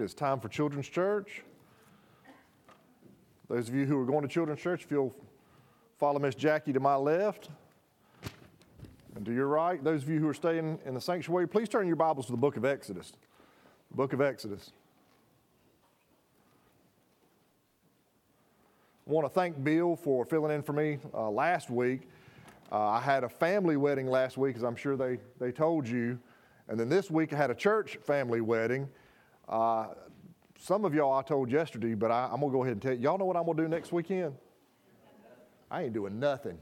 It's 0.00 0.14
time 0.14 0.40
for 0.40 0.48
Children's 0.48 0.88
Church. 0.88 1.42
Those 3.50 3.68
of 3.68 3.74
you 3.74 3.84
who 3.84 4.00
are 4.00 4.06
going 4.06 4.22
to 4.22 4.28
Children's 4.28 4.62
Church, 4.62 4.82
if 4.82 4.90
you'll 4.90 5.14
follow 5.98 6.18
Miss 6.18 6.34
Jackie 6.34 6.72
to 6.72 6.80
my 6.80 6.94
left 6.94 7.50
and 9.14 9.26
to 9.26 9.32
your 9.32 9.48
right. 9.48 9.82
Those 9.84 10.02
of 10.02 10.08
you 10.08 10.18
who 10.18 10.26
are 10.26 10.34
staying 10.34 10.78
in 10.86 10.94
the 10.94 11.00
sanctuary, 11.02 11.46
please 11.46 11.68
turn 11.68 11.86
your 11.86 11.96
Bibles 11.96 12.24
to 12.26 12.32
the 12.32 12.38
book 12.38 12.56
of 12.56 12.64
Exodus. 12.64 13.12
The 13.90 13.96
book 13.98 14.14
of 14.14 14.22
Exodus. 14.22 14.72
I 19.06 19.12
want 19.12 19.26
to 19.26 19.30
thank 19.30 19.62
Bill 19.62 19.96
for 19.96 20.24
filling 20.24 20.54
in 20.54 20.62
for 20.62 20.72
me 20.72 20.98
uh, 21.12 21.28
last 21.28 21.68
week. 21.68 22.08
Uh, 22.72 22.78
I 22.78 23.00
had 23.00 23.22
a 23.22 23.28
family 23.28 23.76
wedding 23.76 24.06
last 24.06 24.38
week, 24.38 24.56
as 24.56 24.62
I'm 24.62 24.76
sure 24.76 24.96
they, 24.96 25.18
they 25.38 25.52
told 25.52 25.86
you. 25.86 26.18
And 26.68 26.80
then 26.80 26.88
this 26.88 27.10
week 27.10 27.34
I 27.34 27.36
had 27.36 27.50
a 27.50 27.54
church 27.54 27.98
family 28.02 28.40
wedding. 28.40 28.88
Uh, 29.50 29.88
some 30.60 30.84
of 30.84 30.94
y'all 30.94 31.12
I 31.12 31.22
told 31.22 31.50
yesterday, 31.50 31.94
but 31.94 32.12
I, 32.12 32.30
am 32.32 32.40
going 32.40 32.42
to 32.42 32.48
go 32.50 32.62
ahead 32.62 32.74
and 32.74 32.82
tell 32.82 32.92
you. 32.92 33.00
Y'all 33.00 33.18
know 33.18 33.24
what 33.24 33.36
I'm 33.36 33.44
going 33.44 33.56
to 33.56 33.64
do 33.64 33.68
next 33.68 33.92
weekend? 33.92 34.34
I 35.68 35.82
ain't 35.82 35.92
doing 35.92 36.20
nothing. 36.20 36.56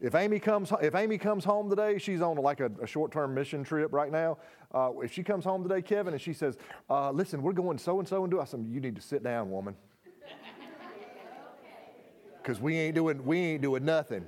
If 0.00 0.14
Amy 0.14 0.38
comes, 0.38 0.70
if 0.82 0.94
Amy 0.94 1.16
comes 1.16 1.44
home 1.44 1.70
today, 1.70 1.98
she's 1.98 2.20
on 2.20 2.36
like 2.36 2.60
a, 2.60 2.70
a 2.82 2.86
short-term 2.86 3.34
mission 3.34 3.64
trip 3.64 3.92
right 3.92 4.12
now. 4.12 4.38
Uh, 4.72 4.92
if 5.02 5.12
she 5.12 5.22
comes 5.22 5.44
home 5.44 5.62
today, 5.62 5.82
Kevin, 5.82 6.12
and 6.12 6.22
she 6.22 6.32
says, 6.32 6.56
uh, 6.88 7.10
"Listen, 7.10 7.42
we're 7.42 7.52
going 7.52 7.78
so 7.78 7.98
and 7.98 8.06
so 8.06 8.22
and 8.22 8.30
do," 8.30 8.40
I 8.40 8.44
said, 8.44 8.64
"You 8.70 8.80
need 8.80 8.94
to 8.94 9.02
sit 9.02 9.24
down, 9.24 9.50
woman, 9.50 9.74
because 12.42 12.60
we 12.60 12.76
ain't 12.76 12.94
doing 12.94 13.24
we 13.24 13.38
ain't 13.38 13.62
doing 13.62 13.84
nothing." 13.84 14.24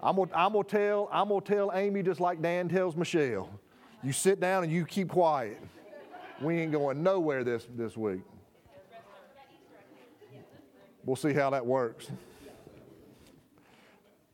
I'm 0.00 0.14
gonna, 0.14 0.30
I'm 0.32 0.52
gonna 0.52 0.64
tell 0.64 1.08
I'm 1.10 1.28
gonna 1.28 1.40
tell 1.40 1.72
Amy 1.74 2.04
just 2.04 2.20
like 2.20 2.40
Dan 2.40 2.68
tells 2.68 2.94
Michelle. 2.94 3.50
You 4.04 4.12
sit 4.12 4.38
down 4.38 4.62
and 4.62 4.72
you 4.72 4.86
keep 4.86 5.08
quiet. 5.08 5.60
We 6.40 6.58
ain't 6.58 6.72
going 6.72 7.02
nowhere 7.02 7.44
this, 7.44 7.66
this 7.76 7.98
week. 7.98 8.22
We'll 11.04 11.16
see 11.16 11.34
how 11.34 11.50
that 11.50 11.66
works. 11.66 12.10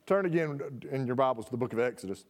Turn 0.07 0.25
again 0.25 0.61
in 0.93 1.07
your 1.07 1.17
Bibles 1.17 1.47
to 1.47 1.51
the 1.51 1.57
book 1.57 1.73
of 1.73 1.81
Exodus. 1.81 2.25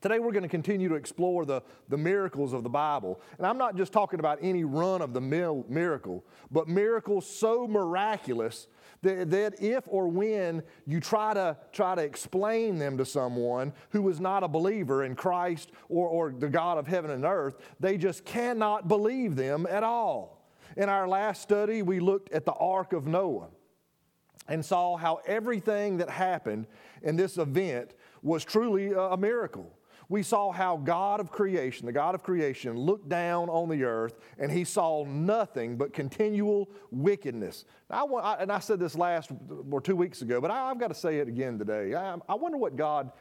Today 0.00 0.18
we're 0.18 0.32
going 0.32 0.42
to 0.42 0.48
continue 0.48 0.88
to 0.88 0.96
explore 0.96 1.44
the, 1.44 1.62
the 1.88 1.96
miracles 1.96 2.52
of 2.52 2.64
the 2.64 2.68
Bible. 2.68 3.20
And 3.36 3.46
I'm 3.46 3.56
not 3.56 3.76
just 3.76 3.92
talking 3.92 4.18
about 4.18 4.40
any 4.42 4.64
run 4.64 5.00
of 5.00 5.12
the 5.12 5.20
mill 5.20 5.64
miracle, 5.68 6.24
but 6.50 6.66
miracles 6.66 7.28
so 7.28 7.68
miraculous 7.68 8.66
that, 9.02 9.30
that 9.30 9.62
if 9.62 9.84
or 9.86 10.08
when 10.08 10.62
you 10.86 11.00
try 11.00 11.34
to, 11.34 11.56
try 11.72 11.94
to 11.94 12.02
explain 12.02 12.78
them 12.78 12.98
to 12.98 13.04
someone 13.04 13.72
who 13.90 14.08
is 14.08 14.20
not 14.20 14.42
a 14.42 14.48
believer 14.48 15.04
in 15.04 15.14
Christ 15.14 15.70
or, 15.88 16.08
or 16.08 16.32
the 16.32 16.48
God 16.48 16.78
of 16.78 16.86
heaven 16.86 17.10
and 17.10 17.24
earth, 17.24 17.56
they 17.80 17.96
just 17.96 18.24
cannot 18.24 18.88
believe 18.88 19.36
them 19.36 19.66
at 19.68 19.82
all. 19.82 20.46
In 20.76 20.88
our 20.88 21.08
last 21.08 21.42
study, 21.42 21.82
we 21.82 22.00
looked 22.00 22.32
at 22.32 22.44
the 22.44 22.52
Ark 22.52 22.92
of 22.92 23.06
Noah 23.06 23.48
and 24.48 24.64
saw 24.64 24.96
how 24.96 25.20
everything 25.26 25.98
that 25.98 26.10
happened 26.10 26.66
in 27.02 27.16
this 27.16 27.38
event 27.38 27.94
was 28.22 28.44
truly 28.44 28.92
a 28.92 29.16
miracle 29.16 29.77
we 30.08 30.22
saw 30.22 30.50
how 30.52 30.78
God 30.78 31.20
of 31.20 31.30
creation, 31.30 31.84
the 31.84 31.92
God 31.92 32.14
of 32.14 32.22
creation, 32.22 32.76
looked 32.78 33.08
down 33.08 33.50
on 33.50 33.68
the 33.68 33.84
earth 33.84 34.18
and 34.38 34.50
he 34.50 34.64
saw 34.64 35.04
nothing 35.04 35.76
but 35.76 35.92
continual 35.92 36.70
wickedness. 36.90 37.66
I, 37.90 38.04
and 38.40 38.50
I 38.50 38.58
said 38.58 38.80
this 38.80 38.94
last 38.94 39.30
or 39.70 39.80
two 39.80 39.96
weeks 39.96 40.22
ago, 40.22 40.40
but 40.40 40.50
I, 40.50 40.68
have 40.68 40.78
got 40.78 40.88
to 40.88 40.94
say 40.94 41.18
it 41.18 41.28
again 41.28 41.58
today. 41.58 41.94
I, 41.94 42.16
I 42.26 42.34
wonder 42.34 42.56
what 42.56 42.76
God 42.76 43.12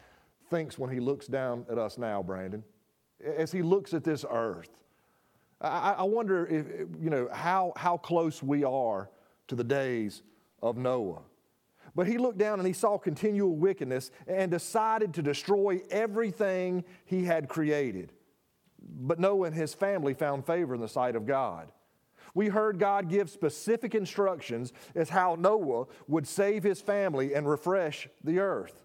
thinks 0.50 0.78
when 0.78 0.90
he 0.90 1.02
looks 1.02 1.28
down 1.28 1.66
at 1.70 1.78
us 1.78 1.98
now, 1.98 2.24
Brandon, 2.24 2.64
as 3.22 3.52
he 3.52 3.62
looks 3.62 3.94
at 3.94 4.06
this 4.06 4.24
earth. 4.30 4.70
I, 5.60 5.96
I 5.98 6.04
wonder 6.04 6.46
if, 6.46 6.68
you 7.02 7.10
know, 7.10 7.28
how, 7.34 7.74
how 7.76 7.98
close 7.98 8.42
we 8.42 8.64
are 8.64 9.10
to 9.48 9.56
the 9.56 9.64
days 9.64 10.22
of 10.62 10.78
Noah. 10.78 11.22
But 11.98 12.06
he 12.06 12.20
looked 12.20 12.38
down 12.38 12.60
and 12.60 12.68
he 12.68 12.74
saw 12.74 13.00
continual 13.00 13.56
wickedness 13.56 14.12
and 14.28 14.52
decided 14.52 15.16
to 15.16 15.24
destroy 15.24 15.82
everything 15.90 16.86
he 17.06 17.26
had 17.26 17.50
created. 17.50 18.14
But 18.80 19.20
Noah 19.20 19.48
and 19.48 19.56
his 19.56 19.74
family 19.74 20.14
found 20.14 20.46
favor 20.46 20.76
in 20.76 20.80
the 20.80 20.88
sight 20.88 21.16
of 21.16 21.26
God. 21.26 21.72
We 22.36 22.50
heard 22.50 22.78
God 22.78 23.10
give 23.10 23.32
specific 23.32 23.96
instructions 23.96 24.74
as 24.94 25.10
how 25.10 25.38
Noah 25.40 25.88
would 26.08 26.28
save 26.28 26.62
his 26.62 26.80
family 26.80 27.34
and 27.34 27.50
refresh 27.50 28.08
the 28.24 28.38
earth. 28.38 28.80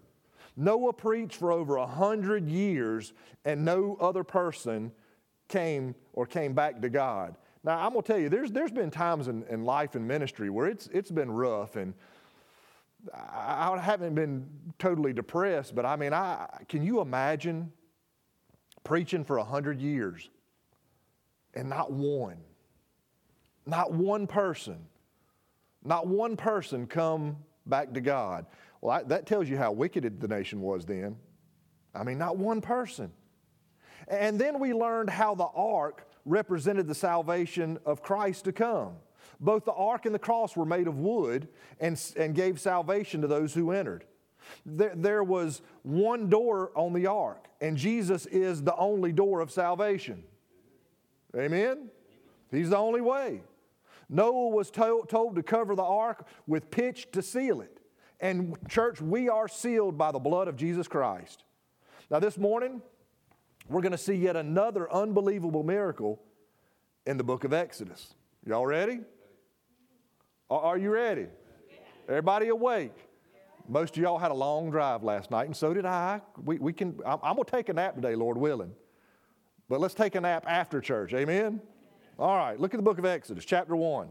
Noah 0.57 0.93
preached 0.93 1.35
for 1.35 1.51
over 1.51 1.75
a 1.75 1.85
hundred 1.85 2.49
years, 2.49 3.13
and 3.45 3.63
no 3.63 3.95
other 4.01 4.23
person 4.23 4.91
came 5.47 5.93
or 6.13 6.25
came 6.25 6.53
back 6.53 6.81
to 6.81 6.89
God. 6.89 7.35
Now, 7.63 7.79
I'm 7.79 7.91
going 7.91 8.01
to 8.01 8.07
tell 8.11 8.19
you, 8.19 8.29
there's, 8.29 8.51
there's 8.51 8.71
been 8.71 8.89
times 8.89 9.27
in, 9.27 9.43
in 9.51 9.65
life 9.65 9.93
and 9.93 10.07
ministry 10.07 10.49
where 10.49 10.67
it's, 10.67 10.87
it's 10.91 11.11
been 11.11 11.29
rough, 11.29 11.75
and 11.75 11.93
I 13.13 13.77
haven't 13.81 14.15
been 14.15 14.47
totally 14.79 15.13
depressed, 15.13 15.75
but 15.75 15.85
I 15.85 15.95
mean, 15.95 16.13
I, 16.13 16.47
can 16.69 16.83
you 16.83 17.01
imagine 17.01 17.71
preaching 18.83 19.25
for 19.25 19.37
a 19.37 19.43
hundred 19.43 19.81
years 19.81 20.29
and 21.53 21.69
not 21.69 21.91
one, 21.91 22.37
not 23.65 23.91
one 23.91 24.27
person, 24.27 24.77
not 25.83 26.07
one 26.07 26.37
person 26.37 26.87
come 26.87 27.37
back 27.65 27.93
to 27.93 28.01
God? 28.01 28.45
Well, 28.79 28.97
I, 28.97 29.03
that 29.03 29.25
tells 29.25 29.49
you 29.49 29.57
how 29.57 29.71
wicked 29.71 30.21
the 30.21 30.27
nation 30.27 30.61
was 30.61 30.85
then. 30.85 31.17
I 31.93 32.03
mean, 32.03 32.17
not 32.17 32.37
one 32.37 32.61
person. 32.61 33.11
And 34.07 34.39
then 34.39 34.59
we 34.59 34.73
learned 34.73 35.09
how 35.09 35.35
the 35.35 35.47
ark 35.55 36.07
represented 36.25 36.87
the 36.87 36.95
salvation 36.95 37.79
of 37.85 38.01
Christ 38.01 38.45
to 38.45 38.51
come. 38.51 38.95
Both 39.43 39.65
the 39.65 39.73
ark 39.73 40.05
and 40.05 40.15
the 40.15 40.19
cross 40.19 40.55
were 40.55 40.65
made 40.65 40.87
of 40.87 40.97
wood 40.97 41.49
and, 41.81 42.01
and 42.15 42.33
gave 42.33 42.61
salvation 42.61 43.21
to 43.21 43.27
those 43.27 43.53
who 43.53 43.71
entered. 43.71 44.05
There, 44.65 44.93
there 44.95 45.23
was 45.23 45.61
one 45.83 46.29
door 46.29 46.71
on 46.75 46.93
the 46.93 47.07
ark, 47.07 47.47
and 47.59 47.77
Jesus 47.77 48.25
is 48.25 48.63
the 48.63 48.75
only 48.75 49.11
door 49.11 49.41
of 49.41 49.51
salvation. 49.51 50.23
Amen? 51.35 51.89
He's 52.51 52.69
the 52.69 52.77
only 52.77 53.01
way. 53.01 53.41
Noah 54.09 54.49
was 54.49 54.71
told, 54.71 55.09
told 55.09 55.35
to 55.35 55.43
cover 55.43 55.75
the 55.75 55.83
ark 55.83 56.27
with 56.47 56.71
pitch 56.71 57.07
to 57.11 57.21
seal 57.21 57.61
it. 57.61 57.79
And, 58.21 58.55
church, 58.69 59.01
we 59.01 59.27
are 59.27 59.49
sealed 59.49 59.97
by 59.97 60.11
the 60.11 60.19
blood 60.19 60.47
of 60.47 60.55
Jesus 60.55 60.87
Christ. 60.87 61.43
Now, 62.09 62.19
this 62.19 62.37
morning, 62.37 62.81
we're 63.67 63.81
going 63.81 63.91
to 63.91 63.97
see 63.97 64.13
yet 64.13 64.37
another 64.37 64.91
unbelievable 64.91 65.63
miracle 65.63 66.21
in 67.05 67.17
the 67.17 67.23
book 67.23 67.43
of 67.43 67.51
Exodus. 67.51 68.13
Y'all 68.45 68.65
ready? 68.65 69.01
Are 70.49 70.77
you 70.77 70.91
ready? 70.91 71.27
Everybody 72.07 72.49
awake? 72.49 72.93
Most 73.67 73.95
of 73.95 74.03
y'all 74.03 74.17
had 74.17 74.31
a 74.31 74.35
long 74.35 74.71
drive 74.71 75.03
last 75.03 75.31
night, 75.31 75.45
and 75.45 75.55
so 75.55 75.73
did 75.73 75.85
I. 75.85 76.21
We, 76.43 76.57
we 76.57 76.73
can, 76.73 76.99
I'm, 77.05 77.19
I'm 77.23 77.35
going 77.35 77.45
to 77.45 77.51
take 77.51 77.69
a 77.69 77.73
nap 77.73 77.95
today, 77.95 78.15
Lord 78.15 78.37
willing. 78.37 78.73
But 79.69 79.79
let's 79.79 79.93
take 79.93 80.15
a 80.15 80.21
nap 80.21 80.43
after 80.47 80.81
church. 80.81 81.13
Amen? 81.13 81.61
All 82.19 82.37
right, 82.37 82.59
look 82.59 82.73
at 82.73 82.77
the 82.77 82.83
book 82.83 82.99
of 82.99 83.05
Exodus, 83.05 83.45
chapter 83.45 83.75
1. 83.75 84.09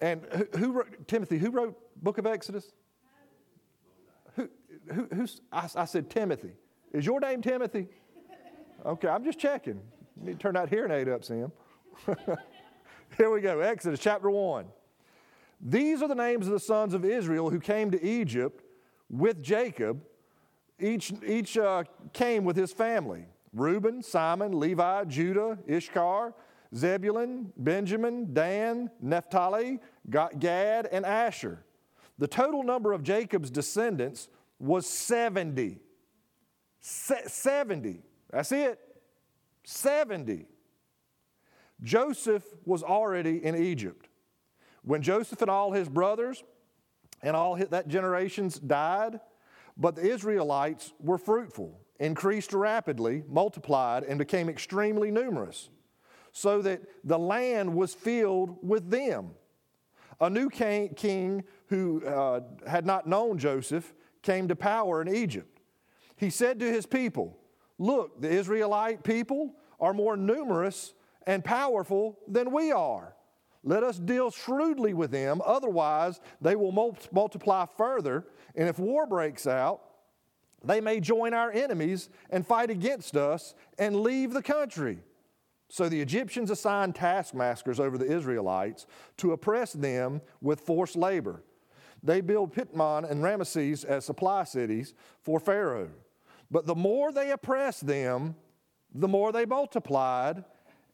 And 0.00 0.26
who, 0.32 0.58
who 0.58 0.72
wrote, 0.72 1.06
Timothy, 1.06 1.38
who 1.38 1.50
wrote 1.50 1.78
book 2.02 2.18
of 2.18 2.26
Exodus? 2.26 2.72
Who, 4.34 4.48
who, 4.92 5.08
who's, 5.14 5.40
I, 5.52 5.68
I 5.76 5.84
said 5.84 6.10
Timothy. 6.10 6.52
Is 6.92 7.06
your 7.06 7.20
name 7.20 7.40
Timothy? 7.40 7.86
Okay, 8.84 9.06
I'm 9.06 9.24
just 9.24 9.38
checking. 9.38 9.80
You 10.20 10.26
need 10.26 10.32
to 10.32 10.38
turn 10.38 10.54
that 10.54 10.68
hearing 10.68 10.90
aid 10.90 11.08
up, 11.08 11.24
Sam. 11.24 11.52
Here 13.18 13.30
we 13.30 13.40
go 13.40 13.60
Exodus 13.60 14.00
chapter 14.00 14.30
1. 14.30 14.66
These 15.60 16.02
are 16.02 16.08
the 16.08 16.14
names 16.14 16.46
of 16.46 16.52
the 16.52 16.60
sons 16.60 16.94
of 16.94 17.04
Israel 17.04 17.50
who 17.50 17.60
came 17.60 17.90
to 17.90 18.02
Egypt 18.02 18.64
with 19.10 19.42
Jacob. 19.42 20.02
Each, 20.80 21.12
each 21.26 21.58
uh, 21.58 21.84
came 22.12 22.44
with 22.44 22.56
his 22.56 22.72
family 22.72 23.26
Reuben, 23.52 24.02
Simeon, 24.02 24.58
Levi, 24.58 25.04
Judah, 25.04 25.58
Issachar, 25.70 26.32
Zebulun, 26.74 27.52
Benjamin, 27.58 28.32
Dan, 28.32 28.90
Naphtali, 29.00 29.78
Gad, 30.08 30.88
and 30.90 31.04
Asher. 31.04 31.64
The 32.18 32.26
total 32.26 32.62
number 32.62 32.92
of 32.92 33.02
Jacob's 33.02 33.50
descendants 33.50 34.28
was 34.58 34.86
70. 34.86 35.78
Se- 36.80 37.24
70. 37.26 38.00
That's 38.30 38.52
it. 38.52 38.78
70. 39.64 40.46
Joseph 41.82 42.44
was 42.64 42.82
already 42.82 43.44
in 43.44 43.56
Egypt. 43.56 44.08
When 44.82 45.02
Joseph 45.02 45.40
and 45.42 45.50
all 45.50 45.72
his 45.72 45.88
brothers 45.88 46.42
and 47.22 47.36
all 47.36 47.56
that 47.56 47.88
generations 47.88 48.58
died, 48.58 49.20
but 49.76 49.96
the 49.96 50.02
Israelites 50.02 50.92
were 51.00 51.18
fruitful, 51.18 51.80
increased 51.98 52.52
rapidly, 52.52 53.22
multiplied, 53.28 54.04
and 54.04 54.18
became 54.18 54.48
extremely 54.48 55.10
numerous, 55.10 55.70
so 56.32 56.62
that 56.62 56.82
the 57.04 57.18
land 57.18 57.74
was 57.74 57.94
filled 57.94 58.56
with 58.62 58.90
them. 58.90 59.30
A 60.20 60.30
new 60.30 60.50
king 60.50 61.44
who 61.66 62.04
uh, 62.06 62.40
had 62.66 62.86
not 62.86 63.06
known 63.06 63.38
Joseph 63.38 63.92
came 64.22 64.46
to 64.48 64.56
power 64.56 65.02
in 65.02 65.12
Egypt. 65.12 65.60
He 66.16 66.30
said 66.30 66.60
to 66.60 66.70
his 66.70 66.86
people, 66.86 67.38
Look, 67.78 68.20
the 68.20 68.30
Israelite 68.30 69.02
people 69.02 69.54
are 69.80 69.92
more 69.92 70.16
numerous 70.16 70.94
and 71.26 71.44
powerful 71.44 72.18
than 72.28 72.52
we 72.52 72.72
are. 72.72 73.14
Let 73.64 73.84
us 73.84 73.98
deal 73.98 74.30
shrewdly 74.30 74.92
with 74.92 75.10
them, 75.12 75.40
otherwise, 75.44 76.20
they 76.40 76.56
will 76.56 76.72
multiply 77.12 77.66
further. 77.76 78.26
And 78.56 78.68
if 78.68 78.78
war 78.78 79.06
breaks 79.06 79.46
out, 79.46 79.80
they 80.64 80.80
may 80.80 81.00
join 81.00 81.32
our 81.32 81.50
enemies 81.52 82.08
and 82.30 82.46
fight 82.46 82.70
against 82.70 83.16
us 83.16 83.54
and 83.78 84.00
leave 84.00 84.32
the 84.32 84.42
country. 84.42 84.98
So 85.68 85.88
the 85.88 86.00
Egyptians 86.00 86.50
assigned 86.50 86.94
taskmasters 86.94 87.80
over 87.80 87.96
the 87.96 88.12
Israelites 88.12 88.86
to 89.18 89.32
oppress 89.32 89.72
them 89.72 90.20
with 90.40 90.60
forced 90.60 90.96
labor. 90.96 91.42
They 92.02 92.20
built 92.20 92.52
Pithom 92.52 93.04
and 93.10 93.22
Ramesses 93.22 93.84
as 93.84 94.04
supply 94.04 94.44
cities 94.44 94.92
for 95.22 95.40
Pharaoh. 95.40 95.90
But 96.50 96.66
the 96.66 96.74
more 96.74 97.12
they 97.12 97.30
oppressed 97.30 97.86
them, 97.86 98.34
the 98.94 99.08
more 99.08 99.32
they 99.32 99.46
multiplied 99.46 100.44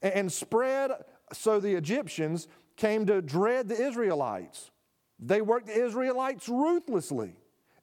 and 0.03 0.31
spread. 0.33 0.91
So 1.33 1.61
the 1.61 1.75
Egyptians 1.75 2.49
came 2.77 3.07
to 3.07 3.21
dread 3.21 3.69
the 3.69 3.81
Israelites. 3.81 4.71
They 5.19 5.41
worked 5.41 5.67
the 5.67 5.85
Israelites 5.85 6.49
ruthlessly 6.49 7.35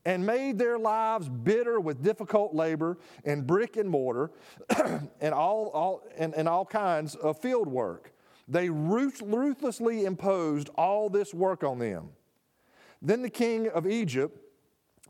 and 0.05 0.25
made 0.25 0.57
their 0.57 0.77
lives 0.77 1.27
bitter 1.27 1.79
with 1.79 2.03
difficult 2.03 2.53
labor 2.53 2.97
and 3.25 3.45
brick 3.45 3.75
and 3.75 3.89
mortar 3.89 4.31
and, 5.19 5.33
all, 5.33 5.69
all, 5.73 6.03
and, 6.17 6.33
and 6.35 6.47
all 6.47 6.65
kinds 6.65 7.15
of 7.15 7.39
field 7.39 7.67
work. 7.67 8.13
They 8.47 8.69
ruthlessly 8.69 10.05
imposed 10.05 10.69
all 10.75 11.09
this 11.09 11.33
work 11.33 11.63
on 11.63 11.79
them. 11.79 12.09
Then 13.01 13.23
the 13.23 13.29
king 13.29 13.67
of 13.69 13.87
Egypt 13.87 14.39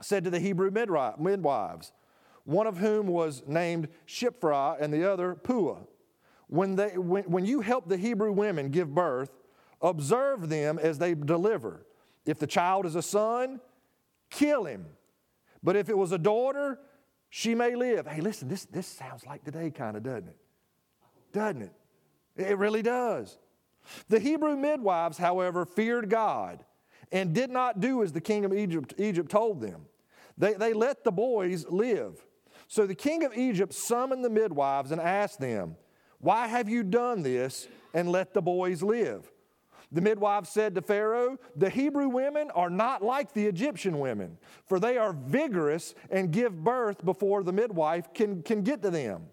said 0.01 0.23
to 0.23 0.29
the 0.29 0.39
Hebrew 0.39 0.71
midwives, 0.71 1.91
one 2.45 2.67
of 2.67 2.77
whom 2.77 3.07
was 3.07 3.43
named 3.47 3.89
Shiphrah 4.07 4.77
and 4.79 4.93
the 4.93 5.11
other 5.11 5.35
Puah, 5.35 5.79
when, 6.47 6.75
they, 6.75 6.97
when, 6.97 7.23
when 7.25 7.45
you 7.45 7.61
help 7.61 7.87
the 7.87 7.97
Hebrew 7.97 8.31
women 8.31 8.69
give 8.69 8.93
birth, 8.93 9.31
observe 9.81 10.49
them 10.49 10.79
as 10.79 10.97
they 10.97 11.13
deliver. 11.13 11.85
If 12.25 12.39
the 12.39 12.47
child 12.47 12.85
is 12.85 12.95
a 12.95 13.01
son, 13.01 13.59
kill 14.29 14.65
him. 14.65 14.85
But 15.63 15.75
if 15.75 15.89
it 15.89 15.97
was 15.97 16.11
a 16.11 16.17
daughter, 16.17 16.79
she 17.29 17.55
may 17.55 17.75
live. 17.75 18.07
Hey, 18.07 18.21
listen, 18.21 18.47
this, 18.47 18.65
this 18.65 18.87
sounds 18.87 19.25
like 19.25 19.43
today, 19.43 19.71
kind 19.71 19.97
of, 19.97 20.03
doesn't 20.03 20.27
it? 20.27 20.37
Doesn't 21.33 21.61
it? 21.63 21.73
It 22.37 22.57
really 22.57 22.81
does. 22.81 23.37
The 24.09 24.19
Hebrew 24.19 24.55
midwives, 24.55 25.17
however, 25.17 25.65
feared 25.65 26.09
God 26.09 26.63
and 27.11 27.33
did 27.33 27.49
not 27.49 27.79
do 27.79 28.03
as 28.03 28.11
the 28.11 28.21
king 28.21 28.45
of 28.45 28.53
Egypt, 28.53 28.93
Egypt 28.97 29.29
told 29.29 29.61
them. 29.61 29.85
They, 30.37 30.53
they 30.53 30.73
let 30.73 31.03
the 31.03 31.11
boys 31.11 31.65
live. 31.69 32.25
So 32.67 32.85
the 32.85 32.95
king 32.95 33.23
of 33.23 33.37
Egypt 33.37 33.73
summoned 33.73 34.23
the 34.23 34.29
midwives 34.29 34.91
and 34.91 34.99
asked 34.99 35.39
them, 35.39 35.75
Why 36.25 36.47
have 36.47 36.67
you 36.67 36.81
done 36.81 37.21
this 37.21 37.67
and 37.93 38.09
let 38.09 38.33
the 38.33 38.41
boys 38.41 38.81
live? 38.81 39.31
The 39.91 40.01
midwife 40.01 40.47
said 40.47 40.73
to 40.73 40.81
Pharaoh, 40.81 41.37
The 41.55 41.69
Hebrew 41.69 42.07
women 42.07 42.49
are 42.55 42.71
not 42.71 43.03
like 43.03 43.31
the 43.31 43.45
Egyptian 43.45 43.99
women, 43.99 44.39
for 44.65 44.79
they 44.79 44.97
are 44.97 45.13
vigorous 45.13 45.93
and 46.09 46.31
give 46.31 46.63
birth 46.63 47.05
before 47.05 47.43
the 47.43 47.53
midwife 47.53 48.11
can, 48.11 48.41
can 48.41 48.63
get 48.63 48.81
to 48.81 48.89
them. 48.89 49.27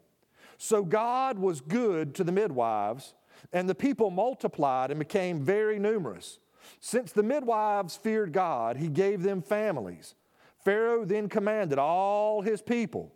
So 0.58 0.84
God 0.84 1.38
was 1.38 1.62
good 1.62 2.14
to 2.16 2.24
the 2.24 2.30
midwives, 2.30 3.14
and 3.54 3.66
the 3.66 3.74
people 3.74 4.10
multiplied 4.10 4.90
and 4.90 4.98
became 4.98 5.40
very 5.40 5.78
numerous. 5.78 6.40
Since 6.78 7.12
the 7.12 7.22
midwives 7.22 7.96
feared 7.96 8.34
God, 8.34 8.76
he 8.76 8.88
gave 8.88 9.22
them 9.22 9.40
families. 9.40 10.14
Pharaoh 10.62 11.06
then 11.06 11.30
commanded 11.30 11.78
all 11.78 12.42
his 12.42 12.60
people, 12.60 13.14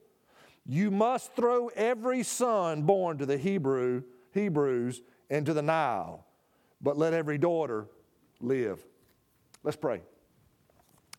You 0.69 0.91
must 0.91 1.35
throw 1.35 1.69
every 1.69 2.23
son 2.23 2.83
born 2.83 3.19
to 3.19 3.27
the 3.27 3.39
Hebrew, 3.39 4.03
Hebrews 4.33 5.03
into 5.31 5.55
the 5.55 5.63
Nile 5.63 6.27
but 6.81 6.99
let 6.99 7.15
every 7.15 7.39
daughter 7.39 7.87
live. 8.41 8.85
Let's 9.63 9.77
pray. 9.77 10.03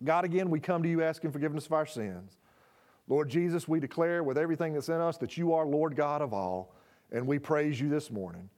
God, 0.04 0.26
again, 0.26 0.50
we 0.50 0.60
come 0.60 0.84
to 0.84 0.90
you 0.90 1.04
asking 1.04 1.32
forgiveness 1.32 1.66
of 1.66 1.74
our 1.74 1.86
sins. 1.86 2.38
Lord 3.08 3.30
Jesus, 3.30 3.68
we 3.68 3.80
declare 3.80 4.24
with 4.24 4.38
everything 4.38 4.74
that's 4.74 4.90
in 4.90 4.96
us 4.96 5.18
that 5.18 5.38
you 5.38 5.54
are 5.54 5.66
Lord 5.66 5.96
God 5.96 6.22
of 6.22 6.34
all, 6.34 6.76
and 7.12 7.26
we 7.26 7.40
praise 7.40 7.80
you 7.80 7.90
this 7.90 8.12
morning. 8.12 8.50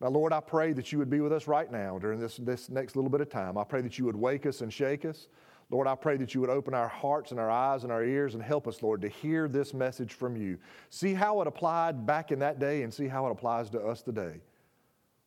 Now, 0.00 0.08
Lord, 0.08 0.32
I 0.32 0.40
pray 0.40 0.74
that 0.74 0.92
you 0.92 0.98
would 0.98 1.08
be 1.08 1.20
with 1.20 1.32
us 1.32 1.48
right 1.48 1.70
now 1.72 1.98
during 1.98 2.20
this, 2.20 2.36
this 2.36 2.68
next 2.68 2.94
little 2.94 3.10
bit 3.10 3.22
of 3.22 3.30
time. 3.30 3.56
I 3.56 3.64
pray 3.64 3.80
that 3.80 3.98
you 3.98 4.04
would 4.04 4.16
wake 4.16 4.44
us 4.44 4.60
and 4.60 4.72
shake 4.72 5.06
us. 5.06 5.28
Lord, 5.68 5.88
I 5.88 5.96
pray 5.96 6.16
that 6.18 6.32
you 6.32 6.40
would 6.40 6.50
open 6.50 6.74
our 6.74 6.88
hearts 6.88 7.32
and 7.32 7.40
our 7.40 7.50
eyes 7.50 7.82
and 7.82 7.90
our 7.90 8.04
ears 8.04 8.34
and 8.34 8.42
help 8.42 8.68
us, 8.68 8.82
Lord, 8.82 9.00
to 9.02 9.08
hear 9.08 9.48
this 9.48 9.74
message 9.74 10.12
from 10.12 10.36
you. 10.36 10.58
See 10.90 11.12
how 11.12 11.40
it 11.40 11.48
applied 11.48 12.06
back 12.06 12.30
in 12.30 12.38
that 12.38 12.60
day 12.60 12.82
and 12.82 12.94
see 12.94 13.08
how 13.08 13.26
it 13.26 13.32
applies 13.32 13.68
to 13.70 13.80
us 13.80 14.00
today. 14.00 14.40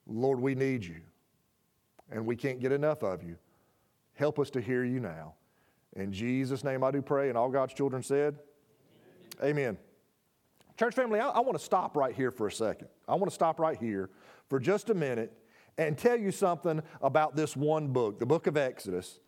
Lord, 0.08 0.40
we 0.40 0.56
need 0.56 0.86
you 0.86 1.02
and 2.12 2.26
we 2.26 2.36
can't 2.36 2.60
get 2.60 2.72
enough 2.72 3.04
of 3.04 3.22
you. 3.24 3.36
Help 4.14 4.40
us 4.40 4.50
to 4.52 4.62
hear 4.62 4.84
you 4.84 5.00
now. 5.00 5.34
In 5.96 6.12
Jesus' 6.12 6.64
name 6.64 6.84
I 6.84 6.92
do 6.92 7.02
pray, 7.02 7.30
and 7.30 7.38
all 7.38 7.50
God's 7.50 7.74
children 7.74 8.04
said, 8.04 8.38
Amen. 9.42 9.50
Amen. 9.52 9.78
Church 10.78 10.96
family, 10.96 11.20
I, 11.20 11.30
I 11.30 11.40
want 11.40 11.58
to 11.58 11.64
stop 11.64 11.98
right 11.98 12.16
here 12.16 12.32
for 12.32 12.48
a 12.48 12.52
second. 12.52 12.88
I 13.08 13.16
want 13.16 13.30
to 13.30 13.36
stop 13.36 13.60
right 13.60 13.78
here 13.78 14.10
for 14.50 14.60
just 14.60 14.90
a 14.90 14.94
minute 14.94 15.34
and 15.78 15.98
tell 15.98 16.18
you 16.18 16.32
something 16.32 16.82
about 17.02 17.36
this 17.36 17.56
one 17.56 17.90
book, 17.90 18.20
the 18.20 18.26
book 18.26 18.48
of 18.48 18.56
Exodus. 18.56 19.20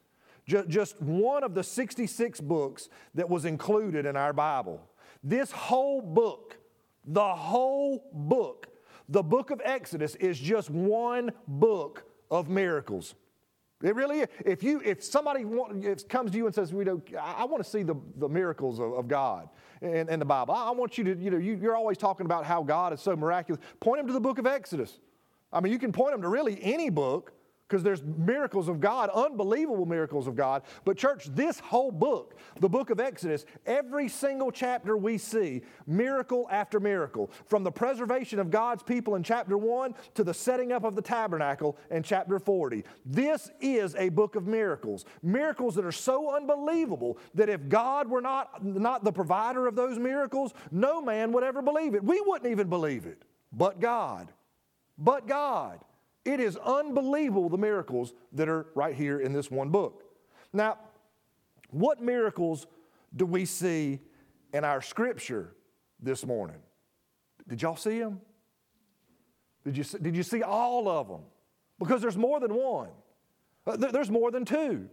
Just, 0.68 1.02
one 1.02 1.44
of 1.44 1.54
the 1.54 1.64
66 1.64 2.42
books 2.42 2.90
that 3.16 3.30
was 3.30 3.46
included 3.46 4.06
in 4.06 4.16
our 4.16 4.34
Bible. 4.34 4.82
This 5.24 5.52
whole 5.52 6.02
book, 6.02 6.58
the 7.06 7.36
whole 7.36 8.10
book, 8.14 8.68
the 9.08 9.24
book 9.24 9.52
of 9.52 9.62
Exodus 9.64 10.16
is 10.16 10.40
just 10.40 10.70
one 10.70 11.32
book 11.48 12.06
of 12.30 12.50
miracles. 12.50 13.16
It 13.84 13.96
really 13.96 14.22
is. 14.22 14.28
If, 14.46 14.64
you, 14.64 14.82
if 14.86 15.04
somebody 15.04 15.44
want, 15.44 15.84
if 15.84 16.08
comes 16.08 16.32
to 16.32 16.38
you 16.38 16.46
and 16.46 16.54
says, 16.54 16.72
you 16.72 16.84
know, 16.84 17.02
I, 17.20 17.46
want 17.46 17.64
to 17.64 17.70
see 17.70 17.84
the, 17.84 17.96
the 18.18 18.30
miracles 18.30 18.80
of, 18.80 18.94
of 18.94 19.08
God 19.08 19.50
in, 19.82 20.20
the 20.20 20.26
Bible, 20.26 20.54
I, 20.54 20.68
I, 20.68 20.72
want 20.72 20.98
you 20.98 21.04
to, 21.06 21.16
you 21.16 21.32
know, 21.32 21.38
you, 21.38 21.58
you're 21.60 21.76
always 21.76 21.98
talking 21.98 22.26
about 22.26 22.46
how 22.46 22.62
God 22.62 22.94
is 22.94 23.02
so 23.02 23.16
miraculous. 23.16 23.62
Point 23.80 24.00
them 24.00 24.08
to 24.08 24.14
the 24.14 24.20
book 24.20 24.38
of 24.38 24.46
Exodus. 24.46 25.00
I 25.52 25.60
mean, 25.62 25.74
you 25.74 25.80
can 25.80 25.92
point 25.92 26.14
them 26.14 26.22
to 26.22 26.30
really 26.30 26.60
any 26.62 26.90
book 26.90 27.34
because 27.72 27.84
there's 27.84 28.04
miracles 28.04 28.68
of 28.68 28.82
God, 28.82 29.10
unbelievable 29.12 29.86
miracles 29.86 30.28
of 30.28 30.36
God. 30.36 30.64
But, 30.84 30.98
church, 30.98 31.28
this 31.34 31.58
whole 31.58 31.90
book, 31.90 32.36
the 32.60 32.68
book 32.68 32.90
of 32.90 33.00
Exodus, 33.00 33.46
every 33.66 34.10
single 34.10 34.52
chapter 34.52 34.98
we 34.98 35.18
see, 35.18 35.62
miracle 35.88 36.50
after 36.52 36.82
miracle, 36.82 37.32
from 37.46 37.64
the 37.64 37.72
preservation 37.72 38.40
of 38.40 38.52
God's 38.52 38.84
people 38.84 39.16
in 39.16 39.24
chapter 39.24 39.58
1 39.58 39.96
to 40.16 40.26
the 40.26 40.34
setting 40.34 40.74
up 40.74 40.84
of 40.84 40.96
the 40.96 41.02
tabernacle 41.02 41.78
in 41.90 42.04
chapter 42.04 42.40
40. 42.40 42.84
This 43.06 43.50
is 43.62 43.96
a 43.96 44.10
book 44.10 44.36
of 44.36 44.48
miracles. 44.48 45.06
Miracles 45.24 45.74
that 45.76 45.86
are 45.86 45.94
so 45.94 46.36
unbelievable 46.36 47.18
that 47.36 47.48
if 47.48 47.70
God 47.70 48.10
were 48.10 48.22
not, 48.22 48.66
not 48.66 49.06
the 49.06 49.14
provider 49.14 49.66
of 49.66 49.78
those 49.78 49.98
miracles, 49.98 50.54
no 50.72 51.02
man 51.02 51.32
would 51.32 51.46
ever 51.46 51.62
believe 51.62 51.96
it. 51.96 52.04
We 52.04 52.22
wouldn't 52.26 52.52
even 52.52 52.68
believe 52.68 53.06
it. 53.06 53.22
But 53.54 53.80
God. 53.80 54.28
But 54.98 55.26
God. 55.26 55.80
It 56.24 56.40
is 56.40 56.58
unbelievable 56.58 57.50
the 57.50 57.58
miracles 57.58 58.14
that 58.34 58.48
are 58.48 58.68
right 58.76 58.96
here 58.96 59.20
in 59.20 59.34
this 59.34 59.50
one 59.50 59.70
book. 59.70 60.04
Now, 60.54 60.78
what 61.72 62.02
miracles 62.02 62.68
do 63.16 63.26
we 63.26 63.46
see 63.46 64.00
in 64.54 64.64
our 64.64 64.82
scripture 64.82 65.56
this 66.00 66.26
morning? 66.26 66.58
Did 67.48 67.62
y'all 67.62 67.76
see 67.76 68.00
them? 68.00 68.22
Did 69.66 69.78
you, 69.78 69.84
did 69.84 70.16
you 70.16 70.24
see 70.24 70.44
all 70.44 70.88
of 70.88 71.08
them? 71.08 71.22
Because 71.80 72.02
there's 72.02 72.18
more 72.18 72.40
than 72.40 72.54
one. 72.54 72.90
Uh, 73.66 73.78
there's 73.78 74.12
more 74.12 74.32
than 74.32 74.46
two. 74.46 74.88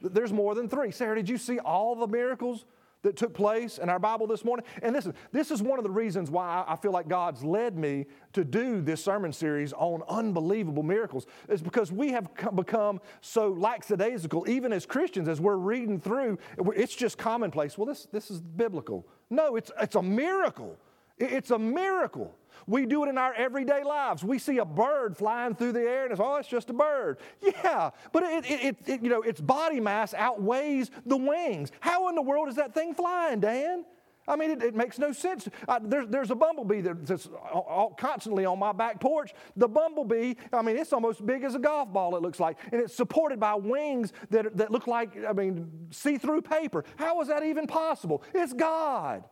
There's 0.00 0.32
more 0.32 0.54
than 0.54 0.68
three. 0.68 0.90
Sarah, 0.90 1.16
did 1.16 1.28
you 1.28 1.36
see 1.36 1.58
all 1.58 1.94
the 1.94 2.06
miracles 2.06 2.64
that 3.02 3.16
took 3.16 3.34
place 3.34 3.78
in 3.78 3.88
our 3.88 3.98
Bible 3.98 4.26
this 4.26 4.44
morning. 4.44 4.66
And 4.82 4.94
listen, 4.94 5.14
this 5.32 5.50
is 5.50 5.62
one 5.62 5.78
of 5.78 5.84
the 5.84 5.90
reasons 5.90 6.30
why 6.30 6.64
I 6.66 6.76
feel 6.76 6.92
like 6.92 7.08
God's 7.08 7.42
led 7.42 7.76
me 7.76 8.06
to 8.32 8.44
do 8.44 8.80
this 8.80 9.02
sermon 9.02 9.32
series 9.32 9.72
on 9.72 10.02
unbelievable 10.08 10.82
miracles, 10.82 11.26
is 11.48 11.62
because 11.62 11.90
we 11.90 12.10
have 12.12 12.28
become 12.54 13.00
so 13.20 13.48
lackadaisical, 13.48 14.48
even 14.48 14.72
as 14.72 14.86
Christians, 14.86 15.28
as 15.28 15.40
we're 15.40 15.56
reading 15.56 16.00
through, 16.00 16.38
it's 16.76 16.94
just 16.94 17.18
commonplace. 17.18 17.78
Well, 17.78 17.86
this, 17.86 18.06
this 18.12 18.30
is 18.30 18.40
biblical. 18.40 19.06
No, 19.30 19.56
it's, 19.56 19.70
it's 19.80 19.94
a 19.94 20.02
miracle. 20.02 20.76
It's 21.18 21.50
a 21.50 21.58
miracle. 21.58 22.34
We 22.66 22.86
do 22.86 23.04
it 23.04 23.08
in 23.08 23.18
our 23.18 23.34
everyday 23.34 23.82
lives. 23.82 24.24
We 24.24 24.38
see 24.38 24.58
a 24.58 24.64
bird 24.64 25.16
flying 25.16 25.54
through 25.54 25.72
the 25.72 25.80
air 25.80 26.04
and 26.04 26.12
it's, 26.12 26.20
oh, 26.20 26.36
it's 26.36 26.48
just 26.48 26.70
a 26.70 26.74
bird. 26.74 27.18
Yeah, 27.40 27.90
but 28.12 28.22
it, 28.22 28.50
it, 28.50 28.76
it, 28.86 29.02
you 29.02 29.10
know, 29.10 29.22
its 29.22 29.40
body 29.40 29.80
mass 29.80 30.14
outweighs 30.14 30.90
the 31.06 31.16
wings. 31.16 31.70
How 31.80 32.08
in 32.08 32.14
the 32.14 32.22
world 32.22 32.48
is 32.48 32.56
that 32.56 32.74
thing 32.74 32.94
flying, 32.94 33.40
Dan? 33.40 33.84
I 34.28 34.36
mean, 34.36 34.50
it, 34.50 34.62
it 34.62 34.74
makes 34.76 34.98
no 34.98 35.12
sense. 35.12 35.48
Uh, 35.66 35.80
there, 35.82 36.06
there's 36.06 36.30
a 36.30 36.34
bumblebee 36.36 36.82
that's 36.82 37.26
all, 37.52 37.94
constantly 37.98 38.44
on 38.44 38.58
my 38.58 38.72
back 38.72 39.00
porch. 39.00 39.32
The 39.56 39.66
bumblebee, 39.66 40.34
I 40.52 40.62
mean, 40.62 40.76
it's 40.76 40.92
almost 40.92 41.26
big 41.26 41.42
as 41.42 41.54
a 41.54 41.58
golf 41.58 41.92
ball, 41.92 42.14
it 42.16 42.22
looks 42.22 42.38
like. 42.38 42.58
And 42.70 42.80
it's 42.80 42.94
supported 42.94 43.40
by 43.40 43.54
wings 43.54 44.12
that, 44.30 44.56
that 44.56 44.70
look 44.70 44.86
like, 44.86 45.16
I 45.28 45.32
mean, 45.32 45.88
see 45.90 46.16
through 46.16 46.42
paper. 46.42 46.84
How 46.96 47.20
is 47.20 47.28
that 47.28 47.42
even 47.42 47.66
possible? 47.66 48.22
It's 48.32 48.52
God. 48.52 49.24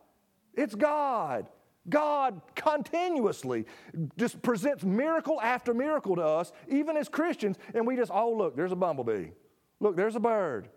It's 0.53 0.75
God. 0.75 1.47
God 1.89 2.41
continuously 2.55 3.65
just 4.17 4.41
presents 4.41 4.83
miracle 4.83 5.41
after 5.41 5.73
miracle 5.73 6.15
to 6.15 6.23
us, 6.23 6.51
even 6.67 6.97
as 6.97 7.09
Christians, 7.09 7.57
and 7.73 7.85
we 7.87 7.95
just, 7.95 8.11
oh, 8.13 8.31
look, 8.31 8.55
there's 8.55 8.71
a 8.71 8.75
bumblebee. 8.75 9.29
Look, 9.79 9.95
there's 9.95 10.15
a 10.15 10.19
bird. 10.19 10.69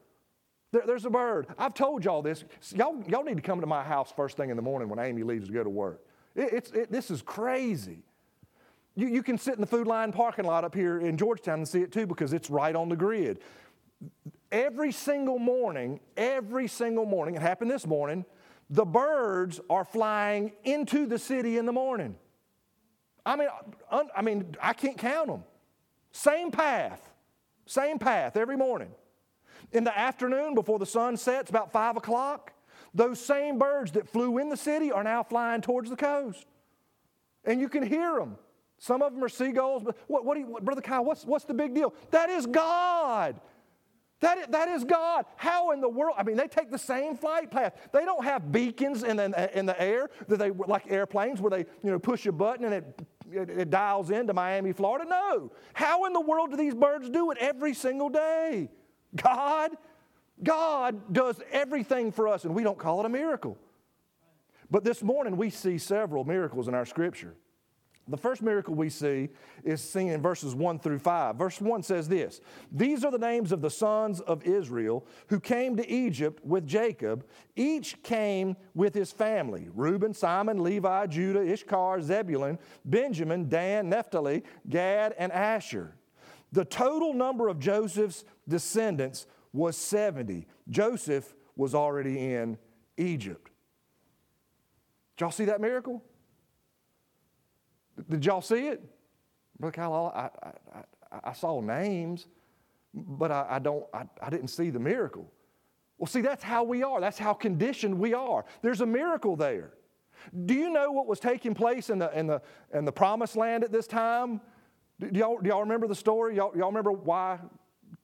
There, 0.73 0.83
there's 0.87 1.05
a 1.05 1.11
bird. 1.11 1.47
I've 1.59 1.75
told 1.75 2.05
y'all 2.05 2.23
this. 2.23 2.45
Y'all, 2.75 3.03
y'all 3.07 3.25
need 3.25 3.37
to 3.37 3.43
come 3.43 3.61
to 3.61 3.67
my 3.67 3.83
house 3.83 4.13
first 4.15 4.37
thing 4.37 4.51
in 4.51 4.57
the 4.57 4.63
morning 4.63 4.89
when 4.89 4.99
Amy 4.99 5.23
leaves 5.23 5.49
to 5.49 5.53
go 5.53 5.63
to 5.63 5.71
work. 5.71 6.01
It, 6.35 6.53
it's, 6.53 6.71
it, 6.73 6.91
this 6.91 7.11
is 7.11 7.23
crazy. 7.23 7.99
You, 8.95 9.09
you 9.09 9.23
can 9.23 9.39
sit 9.39 9.55
in 9.55 9.61
the 9.61 9.67
Food 9.67 9.87
Lion 9.87 10.13
parking 10.13 10.45
lot 10.45 10.65
up 10.65 10.75
here 10.75 10.99
in 10.99 11.17
Georgetown 11.17 11.61
and 11.61 11.69
see 11.69 11.81
it 11.81 11.93
too 11.93 12.07
because 12.07 12.33
it's 12.33 12.51
right 12.51 12.75
on 12.75 12.89
the 12.89 12.97
grid. 12.97 13.41
Every 14.51 14.93
single 14.93 15.39
morning, 15.39 16.01
every 16.17 16.69
single 16.69 17.07
morning, 17.07 17.37
it 17.37 17.43
happened 17.43 17.71
this 17.71 17.87
morning, 17.87 18.27
the 18.73 18.87
birds 18.87 19.61
are 19.69 19.85
flying 19.85 20.51
into 20.65 21.05
the 21.05 21.19
city 21.19 21.59
in 21.59 21.67
the 21.67 21.73
morning. 21.73 22.17
I 23.25 23.37
mean, 23.37 23.49
un, 23.91 24.09
I 24.17 24.23
mean, 24.23 24.57
I 24.63 24.73
can't 24.73 24.97
count 24.97 25.29
them. 25.29 25.45
Same 26.11 26.51
path, 26.51 27.13
same 27.67 27.99
path 27.99 28.35
every 28.35 28.57
morning. 28.57 28.91
In 29.73 29.85
the 29.85 29.97
afternoon, 29.97 30.55
before 30.55 30.79
the 30.79 30.87
sun 30.87 31.19
sets, 31.19 31.51
about 31.51 31.71
five 31.71 31.99
o'clock, 31.99 32.55
those 32.95 33.21
same 33.21 33.59
birds 33.59 33.93
that 33.93 34.09
flew 34.09 34.39
in 34.39 34.49
the 34.49 34.57
city 34.57 34.91
are 34.91 35.05
now 35.05 35.23
flying 35.23 35.61
towards 35.61 35.91
the 35.91 35.97
coast. 35.97 36.47
And 37.45 37.61
you 37.61 37.69
can 37.69 37.83
hear 37.83 38.19
them. 38.19 38.39
Some 38.79 39.03
of 39.03 39.13
them 39.13 39.23
are 39.23 39.29
seagulls, 39.29 39.83
but 39.83 39.97
what, 40.07 40.25
what 40.25 40.35
do 40.35 40.41
you, 40.41 40.59
Brother 40.63 40.81
Kyle, 40.81 41.05
what's, 41.05 41.25
what's 41.25 41.45
the 41.45 41.55
big 41.55 41.75
deal? 41.75 41.93
That 42.11 42.31
is 42.31 42.47
God. 42.47 43.39
That 44.23 44.39
is, 44.39 44.47
that 44.51 44.69
is 44.69 44.85
God. 44.85 45.27
How 45.35 45.73
in 45.73 45.81
the 45.81 45.89
world? 45.89 46.15
I 46.17 46.23
mean, 46.23 46.37
they 46.37 46.47
take 46.47 46.71
the 46.71 46.79
same 46.79 47.17
flight 47.17 47.51
path. 47.51 47.75
They 47.93 48.05
don't 48.05 48.25
have 48.25 48.53
beacons 48.53 49.03
in 49.03 49.17
the, 49.17 49.59
in 49.59 49.67
the 49.67 49.81
air 49.83 50.11
that 50.29 50.39
they 50.39 50.51
like 50.53 50.91
airplanes 50.91 51.41
where 51.41 51.51
they 51.51 51.67
you 51.83 51.91
know 51.91 51.99
push 51.99 52.25
a 52.27 52.33
button 52.33 52.65
and 52.67 52.75
it, 52.75 53.03
it, 53.33 53.51
it 53.51 53.71
dials 53.71 54.11
into 54.11 54.33
Miami, 54.33 54.73
Florida. 54.73 55.11
No. 55.11 55.51
How 55.75 56.05
in 56.05 56.13
the 56.13 56.21
world 56.21 56.53
do 56.53 56.57
these 56.57 56.75
birds 56.75 57.11
do 57.11 57.33
it 57.33 57.39
every 57.39 57.75
single 57.75 58.09
day? 58.09 58.71
God, 59.17 59.73
God 60.41 61.13
does 61.13 61.41
everything 61.51 62.13
for 62.13 62.29
us, 62.29 62.45
and 62.45 62.55
we 62.55 62.63
don't 62.63 62.79
call 62.79 63.01
it 63.01 63.07
a 63.07 63.09
miracle. 63.09 63.59
But 64.71 64.85
this 64.85 65.03
morning 65.03 65.37
we 65.37 65.51
see 65.51 65.79
several 65.79 66.25
miracles 66.25 66.69
in 66.69 66.75
our 66.75 66.87
scripture. 66.87 67.35
The 68.09 68.17
first 68.17 68.43
miracle 68.43 68.75
we 68.75 68.91
see 68.91 69.29
is 69.63 69.81
seen 69.81 70.09
in 70.09 70.21
verses 70.21 70.57
1 70.57 70.81
through 70.81 70.99
5. 70.99 71.37
Verse 71.37 71.61
1 71.61 71.85
says 71.85 72.09
this 72.09 72.41
These 72.73 73.05
are 73.05 73.13
the 73.13 73.19
names 73.19 73.53
of 73.53 73.61
the 73.61 73.71
sons 73.71 74.21
of 74.21 74.43
Israel 74.43 75.07
who 75.29 75.39
came 75.39 75.77
to 75.77 75.89
Egypt 75.89 76.45
with 76.45 76.67
Jacob. 76.67 77.25
Each 77.55 78.03
came 78.03 78.57
with 78.75 78.93
his 78.93 79.13
family 79.13 79.69
Reuben, 79.75 80.15
Simeon, 80.15 80.63
Levi, 80.63 81.07
Judah, 81.07 81.41
Issachar, 81.41 82.03
Zebulun, 82.03 82.59
Benjamin, 82.85 83.49
Dan, 83.49 83.89
Naphtali, 83.89 84.43
Gad, 84.69 85.15
and 85.17 85.31
Asher. 85.31 85.95
The 86.51 86.65
total 86.65 87.15
number 87.15 87.49
of 87.49 87.61
Joseph's 87.61 88.25
descendants 88.49 89.27
was 89.53 89.77
70. 89.77 90.47
Joseph 90.69 91.35
was 91.55 91.75
already 91.75 92.33
in 92.33 92.59
Egypt. 92.97 93.51
Did 95.17 95.23
y'all 95.23 95.31
see 95.31 95.45
that 95.45 95.61
miracle? 95.61 96.03
Did 98.09 98.25
y'all 98.25 98.41
see 98.41 98.69
it? 98.69 98.83
Brother 99.59 99.73
Kyle, 99.73 100.13
I, 100.15 100.21
I, 100.21 100.53
I, 101.13 101.31
I 101.31 101.33
saw 101.33 101.61
names, 101.61 102.27
but 102.95 103.31
I, 103.31 103.47
I 103.51 103.59
don't, 103.59 103.85
I, 103.95 104.05
I 104.21 104.31
didn't 104.31 104.49
see 104.49 104.71
the 104.71 104.81
miracle. 104.81 105.31
Well, 105.99 106.09
see, 106.09 106.21
that's 106.21 106.43
how 106.43 106.65
we 106.65 106.83
are. 106.83 107.01
That's 107.01 107.19
how 107.19 107.33
conditioned 107.33 107.97
we 107.99 108.13
are. 108.15 108.45
There's 108.63 108.81
a 108.81 108.87
miracle 108.87 109.37
there. 109.37 109.75
Do 110.47 110.55
you 110.55 110.71
know 110.71 110.91
what 110.91 111.07
was 111.07 111.21
taking 111.21 111.55
place 111.55 111.91
in 111.91 111.99
the, 111.99 112.17
in 112.19 112.27
the, 112.27 112.43
in 112.75 112.85
the 112.85 112.93
promised 112.93 113.37
land 113.37 113.65
at 113.65 113.73
this 113.73 113.87
time? 113.87 114.41
Do 115.01 115.19
y'all, 115.19 115.39
do 115.39 115.49
y'all 115.49 115.61
remember 115.61 115.87
the 115.87 115.95
story? 115.95 116.37
Y'all, 116.37 116.57
y'all 116.57 116.69
remember 116.69 116.93
why 116.93 117.39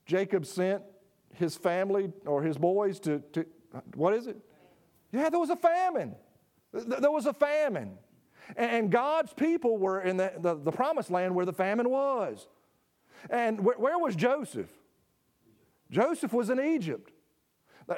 Jacob 0.05 0.45
sent 0.45 0.81
his 1.33 1.55
family 1.55 2.11
or 2.25 2.41
his 2.41 2.57
boys 2.57 2.99
to, 3.01 3.19
to 3.33 3.45
what 3.95 4.13
is 4.13 4.27
it? 4.27 4.37
Yeah, 5.11 5.29
there 5.29 5.39
was 5.39 5.49
a 5.49 5.55
famine. 5.55 6.15
There 6.71 7.11
was 7.11 7.25
a 7.25 7.33
famine. 7.33 7.97
And 8.55 8.91
God's 8.91 9.33
people 9.33 9.77
were 9.77 10.01
in 10.01 10.17
the, 10.17 10.33
the, 10.39 10.55
the 10.55 10.71
promised 10.71 11.11
land 11.11 11.35
where 11.35 11.45
the 11.45 11.53
famine 11.53 11.89
was. 11.89 12.47
And 13.29 13.63
where, 13.63 13.77
where 13.77 13.97
was 13.97 14.15
Joseph? 14.15 14.69
Joseph 15.91 16.33
was 16.33 16.49
in 16.49 16.59
Egypt. 16.59 17.11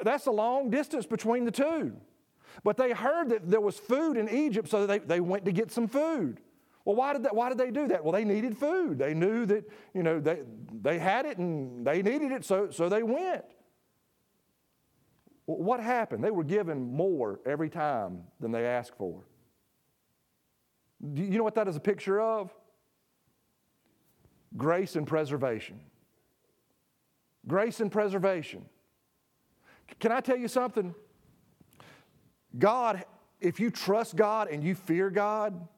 That's 0.02 0.26
a 0.26 0.30
long 0.30 0.70
distance 0.70 1.06
between 1.06 1.44
the 1.44 1.50
two. 1.50 1.92
But 2.64 2.76
they 2.76 2.92
heard 2.92 3.30
that 3.30 3.50
there 3.50 3.60
was 3.60 3.78
food 3.78 4.16
in 4.16 4.28
Egypt, 4.28 4.68
so 4.68 4.86
they, 4.86 4.98
they 4.98 5.20
went 5.20 5.44
to 5.44 5.52
get 5.52 5.70
some 5.70 5.88
food. 5.88 6.40
Well, 6.84 6.96
why 6.96 7.12
did, 7.12 7.22
that, 7.24 7.34
why 7.34 7.48
did 7.48 7.58
they 7.58 7.70
do 7.70 7.88
that? 7.88 8.02
Well, 8.02 8.12
they 8.12 8.24
needed 8.24 8.58
food. 8.58 8.98
They 8.98 9.14
knew 9.14 9.46
that, 9.46 9.64
you 9.94 10.02
know, 10.02 10.20
they, 10.20 10.40
they 10.82 10.98
had 10.98 11.26
it 11.26 11.38
and 11.38 11.86
they 11.86 12.02
needed 12.02 12.32
it, 12.32 12.44
so, 12.44 12.70
so 12.70 12.88
they 12.88 13.02
went. 13.02 13.44
Well, 15.46 15.58
what 15.58 15.80
happened? 15.80 16.24
They 16.24 16.30
were 16.30 16.44
given 16.44 16.92
more 16.92 17.40
every 17.46 17.70
time 17.70 18.24
than 18.40 18.50
they 18.52 18.66
asked 18.66 18.96
for. 18.96 19.22
Do 21.02 21.22
you 21.22 21.38
know 21.38 21.44
what 21.44 21.54
that 21.56 21.68
is 21.68 21.76
a 21.76 21.80
picture 21.80 22.20
of? 22.20 22.52
Grace 24.56 24.96
and 24.96 25.06
preservation. 25.06 25.80
Grace 27.46 27.80
and 27.80 27.90
preservation. 27.90 28.64
Can 29.98 30.12
I 30.12 30.20
tell 30.20 30.36
you 30.36 30.48
something? 30.48 30.94
God, 32.58 33.04
if 33.40 33.58
you 33.58 33.70
trust 33.70 34.14
God 34.14 34.48
and 34.48 34.62
you 34.62 34.74
fear 34.74 35.10
God, 35.10 35.68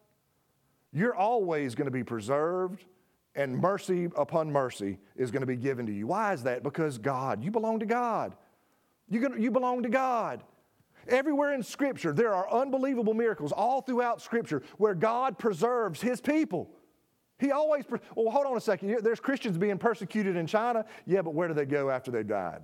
you're 0.92 1.14
always 1.14 1.74
going 1.74 1.86
to 1.86 1.90
be 1.90 2.04
preserved 2.04 2.84
and 3.34 3.58
mercy 3.60 4.08
upon 4.16 4.50
mercy 4.50 4.98
is 5.16 5.30
going 5.30 5.40
to 5.40 5.46
be 5.46 5.56
given 5.56 5.86
to 5.86 5.92
you. 5.92 6.06
Why 6.06 6.32
is 6.32 6.42
that? 6.44 6.62
Because 6.62 6.98
God, 6.98 7.42
you 7.42 7.50
belong 7.50 7.80
to 7.80 7.86
God. 7.86 8.36
You, 9.08 9.34
you 9.36 9.50
belong 9.50 9.82
to 9.82 9.88
God. 9.88 10.42
Everywhere 11.08 11.52
in 11.52 11.62
Scripture, 11.62 12.12
there 12.12 12.34
are 12.34 12.50
unbelievable 12.50 13.14
miracles 13.14 13.52
all 13.52 13.80
throughout 13.80 14.22
Scripture 14.22 14.62
where 14.78 14.94
God 14.94 15.38
preserves 15.38 16.00
His 16.00 16.20
people. 16.20 16.70
He 17.38 17.50
always, 17.50 17.84
well, 18.14 18.30
hold 18.30 18.46
on 18.46 18.56
a 18.56 18.60
second. 18.60 18.98
There's 19.02 19.20
Christians 19.20 19.58
being 19.58 19.78
persecuted 19.78 20.36
in 20.36 20.46
China. 20.46 20.84
Yeah, 21.04 21.22
but 21.22 21.34
where 21.34 21.48
do 21.48 21.54
they 21.54 21.66
go 21.66 21.90
after 21.90 22.10
they 22.10 22.22
died? 22.22 22.62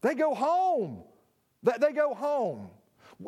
They 0.00 0.14
go 0.14 0.34
home. 0.34 1.02
They 1.62 1.92
go 1.92 2.14
home. 2.14 2.70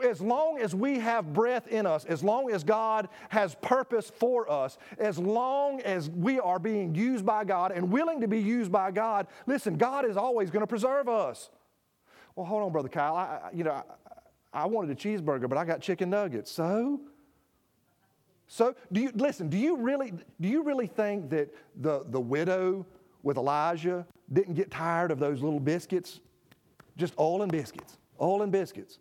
As 0.04 0.20
long 0.20 0.58
as 0.58 0.74
we 0.74 1.00
have 1.00 1.32
breath 1.32 1.66
in 1.66 1.84
us, 1.84 2.04
as 2.04 2.22
long 2.22 2.50
as 2.52 2.62
God 2.62 3.08
has 3.28 3.56
purpose 3.56 4.08
for 4.08 4.50
us, 4.50 4.78
as 4.98 5.18
long 5.18 5.80
as 5.80 6.08
we 6.08 6.38
are 6.38 6.60
being 6.60 6.94
used 6.94 7.26
by 7.26 7.44
God 7.44 7.72
and 7.72 7.90
willing 7.90 8.20
to 8.20 8.28
be 8.28 8.38
used 8.40 8.70
by 8.70 8.92
God, 8.92 9.26
listen, 9.46 9.76
God 9.76 10.04
is 10.08 10.16
always 10.16 10.50
going 10.50 10.62
to 10.62 10.66
preserve 10.66 11.08
us. 11.08 11.50
Well, 12.40 12.48
hold 12.48 12.62
on, 12.62 12.72
Brother 12.72 12.88
Kyle. 12.88 13.16
I, 13.16 13.50
you 13.52 13.64
know, 13.64 13.72
I, 13.72 14.60
I 14.62 14.64
wanted 14.64 14.90
a 14.90 14.94
cheeseburger, 14.94 15.46
but 15.46 15.58
I 15.58 15.66
got 15.66 15.82
chicken 15.82 16.08
nuggets. 16.08 16.50
So? 16.50 16.98
So, 18.46 18.74
do 18.90 19.02
you 19.02 19.12
listen? 19.14 19.50
Do 19.50 19.58
you 19.58 19.76
really 19.76 20.14
do 20.40 20.48
you 20.48 20.62
really 20.62 20.86
think 20.86 21.28
that 21.28 21.54
the, 21.82 22.02
the 22.08 22.18
widow 22.18 22.86
with 23.22 23.36
Elijah 23.36 24.06
didn't 24.32 24.54
get 24.54 24.70
tired 24.70 25.10
of 25.10 25.18
those 25.18 25.42
little 25.42 25.60
biscuits? 25.60 26.20
Just 26.96 27.12
oil 27.18 27.42
and 27.42 27.52
biscuits, 27.52 27.98
oil 28.18 28.40
and 28.40 28.50
biscuits. 28.50 29.00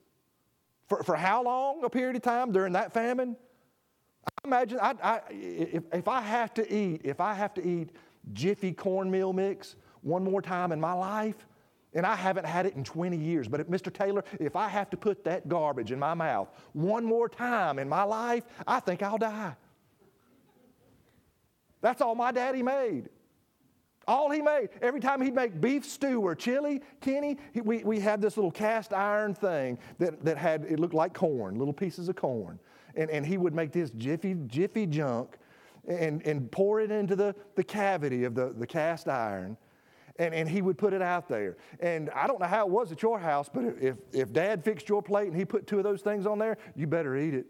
For, 0.90 1.02
for 1.02 1.16
how 1.16 1.42
long 1.42 1.86
a 1.86 1.90
period 1.90 2.18
of 2.18 2.22
time 2.22 2.52
during 2.52 2.74
that 2.74 2.92
famine? 2.92 3.38
I 4.28 4.48
imagine 4.50 4.80
I, 4.82 4.96
I, 5.02 5.22
if, 5.30 5.84
if 5.94 6.10
I 6.10 6.20
have 6.20 6.54
to 6.56 6.74
eat, 6.74 7.04
if 7.06 7.22
I 7.22 7.34
have 7.36 7.54
to 7.54 7.66
eat 7.66 7.92
Jiffy 8.34 8.74
cornmeal 8.74 9.32
mix 9.32 9.78
one 10.02 10.26
more 10.26 10.42
time 10.42 10.74
in 10.74 10.82
my 10.82 10.92
life, 10.92 11.46
and 11.94 12.06
I 12.06 12.16
haven't 12.16 12.46
had 12.46 12.66
it 12.66 12.76
in 12.76 12.84
20 12.84 13.18
years. 13.18 13.48
But 13.48 13.70
Mr. 13.70 13.92
Taylor, 13.92 14.24
if 14.40 14.56
I 14.56 14.68
have 14.68 14.90
to 14.92 14.98
put 14.98 15.24
that 15.24 15.50
garbage 15.50 15.92
in 15.92 16.00
my 16.00 16.14
mouth 16.14 16.50
one 16.74 17.04
more 17.04 17.28
time 17.28 17.80
in 17.80 17.90
my 17.90 18.04
life, 18.04 18.44
I 18.68 18.80
think 18.80 19.02
I'll 19.02 19.18
die. 19.18 19.56
That's 21.82 22.02
all 22.02 22.16
my 22.16 22.32
daddy 22.32 22.62
made. 22.62 23.10
All 24.08 24.32
he 24.32 24.42
made. 24.42 24.70
Every 24.82 25.00
time 25.00 25.22
he'd 25.22 25.36
make 25.36 25.62
beef 25.62 25.86
stew 25.86 26.22
or 26.22 26.36
chili, 26.36 26.82
Kenny, 27.00 27.38
he, 27.54 27.62
we, 27.62 27.84
we 27.84 28.00
had 28.00 28.22
this 28.22 28.38
little 28.38 28.52
cast 28.52 28.92
iron 28.92 29.34
thing 29.34 29.78
that, 30.00 30.24
that 30.26 30.38
had, 30.38 30.66
it 30.66 30.80
looked 30.80 30.96
like 30.96 31.14
corn, 31.14 31.58
little 31.58 31.74
pieces 31.74 32.10
of 32.10 32.16
corn. 32.16 32.60
And, 32.96 33.10
and 33.12 33.26
he 33.26 33.38
would 33.38 33.54
make 33.54 33.72
this 33.72 33.92
jiffy, 33.92 34.36
jiffy 34.48 34.88
junk 34.88 35.38
and, 35.88 36.26
and 36.26 36.52
pour 36.52 36.82
it 36.82 36.92
into 36.92 37.16
the, 37.16 37.36
the 37.56 37.64
cavity 37.64 38.24
of 38.24 38.36
the, 38.36 38.54
the 38.58 38.68
cast 38.68 39.08
iron 39.08 39.58
and, 40.20 40.36
and 40.36 40.48
he 40.48 40.62
would 40.62 40.78
put 40.78 40.94
it 40.94 41.02
out 41.02 41.28
there. 41.28 41.58
And 41.80 42.10
I 42.12 42.28
don't 42.28 42.40
know 42.40 42.46
how 42.46 42.66
it 42.66 42.70
was 42.70 42.92
at 42.92 43.02
your 43.02 43.18
house, 43.18 43.50
but 43.52 43.64
if, 43.82 43.98
if 44.12 44.32
dad 44.32 44.64
fixed 44.64 44.90
your 44.90 45.02
plate 45.02 45.30
and 45.30 45.36
he 45.36 45.46
put 45.46 45.66
two 45.66 45.78
of 45.78 45.84
those 45.84 46.02
things 46.02 46.28
on 46.28 46.38
there, 46.38 46.58
you 46.76 46.86
better 46.86 47.18
eat 47.18 47.34
it. 47.34 47.48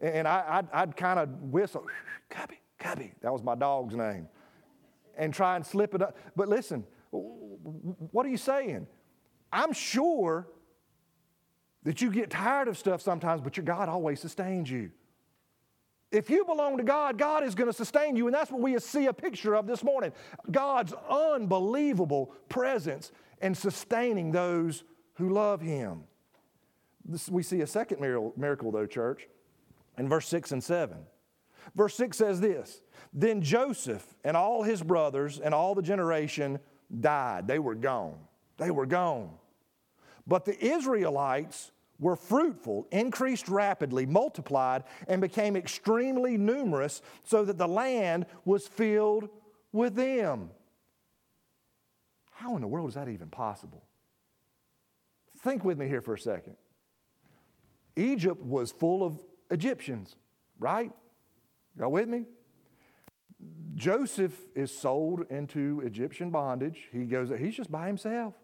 And 0.00 0.26
I, 0.26 0.44
I'd, 0.48 0.68
I'd 0.72 0.96
kind 0.96 1.18
of 1.20 1.28
whistle, 1.42 1.86
Cubby, 2.28 2.58
Cubby, 2.78 3.12
that 3.20 3.32
was 3.32 3.42
my 3.42 3.54
dog's 3.54 3.94
name, 3.94 4.28
and 5.16 5.32
try 5.32 5.56
and 5.56 5.64
slip 5.64 5.94
it 5.94 6.02
up. 6.02 6.16
But 6.34 6.48
listen, 6.48 6.84
what 7.10 8.26
are 8.26 8.28
you 8.30 8.36
saying? 8.36 8.86
I'm 9.52 9.72
sure 9.72 10.48
that 11.84 12.02
you 12.02 12.10
get 12.10 12.30
tired 12.30 12.68
of 12.68 12.76
stuff 12.76 13.00
sometimes, 13.00 13.40
but 13.40 13.56
your 13.56 13.64
God 13.64 13.88
always 13.88 14.20
sustains 14.20 14.70
you. 14.70 14.90
If 16.16 16.30
you 16.30 16.44
belong 16.46 16.78
to 16.78 16.82
God, 16.82 17.18
God 17.18 17.44
is 17.44 17.54
going 17.54 17.70
to 17.70 17.76
sustain 17.76 18.16
you. 18.16 18.26
And 18.26 18.34
that's 18.34 18.50
what 18.50 18.62
we 18.62 18.78
see 18.78 19.06
a 19.06 19.12
picture 19.12 19.54
of 19.54 19.66
this 19.66 19.84
morning 19.84 20.12
God's 20.50 20.94
unbelievable 21.10 22.32
presence 22.48 23.12
and 23.40 23.56
sustaining 23.56 24.32
those 24.32 24.84
who 25.14 25.28
love 25.28 25.60
Him. 25.60 26.04
This, 27.04 27.28
we 27.28 27.42
see 27.42 27.60
a 27.60 27.66
second 27.66 28.00
miracle, 28.00 28.72
though, 28.72 28.86
church, 28.86 29.28
in 29.98 30.08
verse 30.08 30.26
6 30.28 30.52
and 30.52 30.64
7. 30.64 30.96
Verse 31.74 31.94
6 31.96 32.16
says 32.16 32.40
this 32.40 32.80
Then 33.12 33.42
Joseph 33.42 34.14
and 34.24 34.36
all 34.36 34.62
his 34.62 34.82
brothers 34.82 35.38
and 35.38 35.54
all 35.54 35.74
the 35.74 35.82
generation 35.82 36.58
died. 37.00 37.46
They 37.46 37.58
were 37.58 37.74
gone. 37.74 38.18
They 38.56 38.70
were 38.70 38.86
gone. 38.86 39.30
But 40.26 40.44
the 40.44 40.64
Israelites 40.64 41.72
were 41.98 42.16
fruitful, 42.16 42.86
increased 42.90 43.48
rapidly, 43.48 44.06
multiplied, 44.06 44.84
and 45.08 45.20
became 45.20 45.56
extremely 45.56 46.36
numerous, 46.36 47.02
so 47.24 47.44
that 47.44 47.58
the 47.58 47.68
land 47.68 48.26
was 48.44 48.66
filled 48.66 49.28
with 49.72 49.94
them. 49.94 50.50
How 52.30 52.54
in 52.54 52.60
the 52.60 52.68
world 52.68 52.88
is 52.88 52.94
that 52.94 53.08
even 53.08 53.28
possible? 53.28 53.82
Think 55.40 55.64
with 55.64 55.78
me 55.78 55.88
here 55.88 56.02
for 56.02 56.14
a 56.14 56.18
second. 56.18 56.56
Egypt 57.96 58.42
was 58.42 58.72
full 58.72 59.02
of 59.02 59.22
Egyptians, 59.50 60.16
right? 60.58 60.92
Y'all 61.78 61.90
with 61.90 62.08
me? 62.08 62.24
Joseph 63.74 64.38
is 64.54 64.76
sold 64.76 65.26
into 65.30 65.82
Egyptian 65.84 66.30
bondage. 66.30 66.88
He 66.92 67.04
goes, 67.04 67.30
he's 67.38 67.54
just 67.54 67.70
by 67.70 67.86
himself. 67.86 68.34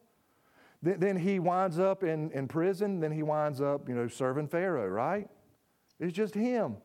Then, 0.82 0.98
then 0.98 1.16
he 1.16 1.38
winds 1.38 1.78
up 1.78 2.02
in, 2.02 2.30
in 2.32 2.48
prison. 2.48 3.00
Then 3.00 3.12
he 3.12 3.22
winds 3.22 3.60
up, 3.60 3.88
you 3.88 3.94
know, 3.94 4.08
serving 4.08 4.48
Pharaoh, 4.48 4.88
right? 4.88 5.28
It's 6.00 6.12
just 6.12 6.34
him. 6.34 6.76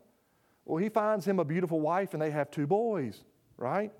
Well, 0.66 0.78
he 0.78 0.90
finds 0.90 1.26
him 1.26 1.40
a 1.40 1.46
beautiful 1.46 1.80
wife 1.80 2.14
and 2.14 2.22
they 2.22 2.32
have 2.32 2.52
two 2.52 2.68
boys, 2.68 3.24
right? 3.58 3.92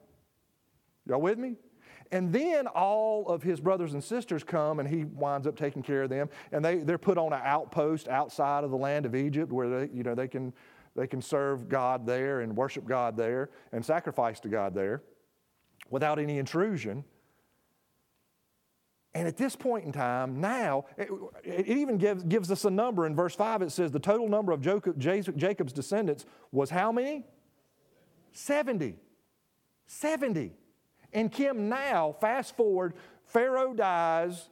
Y'all 1.08 1.22
with 1.22 1.40
me? 1.40 1.56
And 2.12 2.32
then 2.32 2.68
all 2.68 3.28
of 3.28 3.44
his 3.44 3.60
brothers 3.60 3.94
and 3.94 4.04
sisters 4.04 4.44
come 4.44 4.80
and 4.80 4.88
he 4.88 5.04
winds 5.06 5.48
up 5.48 5.56
taking 5.58 5.82
care 5.82 6.04
of 6.04 6.10
them. 6.10 6.30
And 6.52 6.64
they, 6.64 6.78
they're 6.78 6.98
put 6.98 7.18
on 7.18 7.34
an 7.34 7.42
outpost 7.44 8.08
outside 8.08 8.64
of 8.64 8.72
the 8.72 8.78
land 8.78 9.06
of 9.06 9.16
Egypt 9.16 9.52
where 9.52 9.70
they, 9.70 9.94
you 9.94 10.04
know, 10.04 10.16
they, 10.16 10.28
can, 10.28 10.54
they 10.96 11.08
can 11.08 11.22
serve 11.22 11.68
God 11.68 12.06
there 12.06 12.42
and 12.42 12.56
worship 12.56 12.86
God 12.86 13.18
there 13.18 13.50
and 13.72 13.84
sacrifice 13.84 14.40
to 14.42 14.50
God 14.50 14.74
there 14.74 15.04
without 15.90 16.20
any 16.20 16.38
intrusion. 16.38 17.04
And 19.18 19.28
at 19.28 19.36
this 19.36 19.56
point 19.56 19.84
in 19.84 19.92
time, 19.92 20.40
now, 20.40 20.86
it, 20.96 21.10
it, 21.44 21.68
even 21.70 21.98
gives, 21.98 22.22
gives 22.22 22.52
us 22.52 22.66
a 22.66 22.70
number. 22.70 23.08
In 23.08 23.16
verse 23.16 23.34
5, 23.34 23.64
it 23.64 23.72
says 23.72 23.92
the 23.92 24.00
total 24.00 24.30
number 24.30 24.52
of 24.52 24.62
Jacob, 24.62 25.00
Jacob's 25.00 25.74
descendants 25.74 26.28
was 26.52 26.70
how 26.70 26.92
many? 26.92 27.26
70. 28.34 28.96
70. 29.88 30.54
And 31.14 31.32
Kim, 31.32 31.68
now, 31.68 32.16
fast 32.22 32.56
forward, 32.56 32.94
Pharaoh 33.26 33.74
dies, 33.74 34.50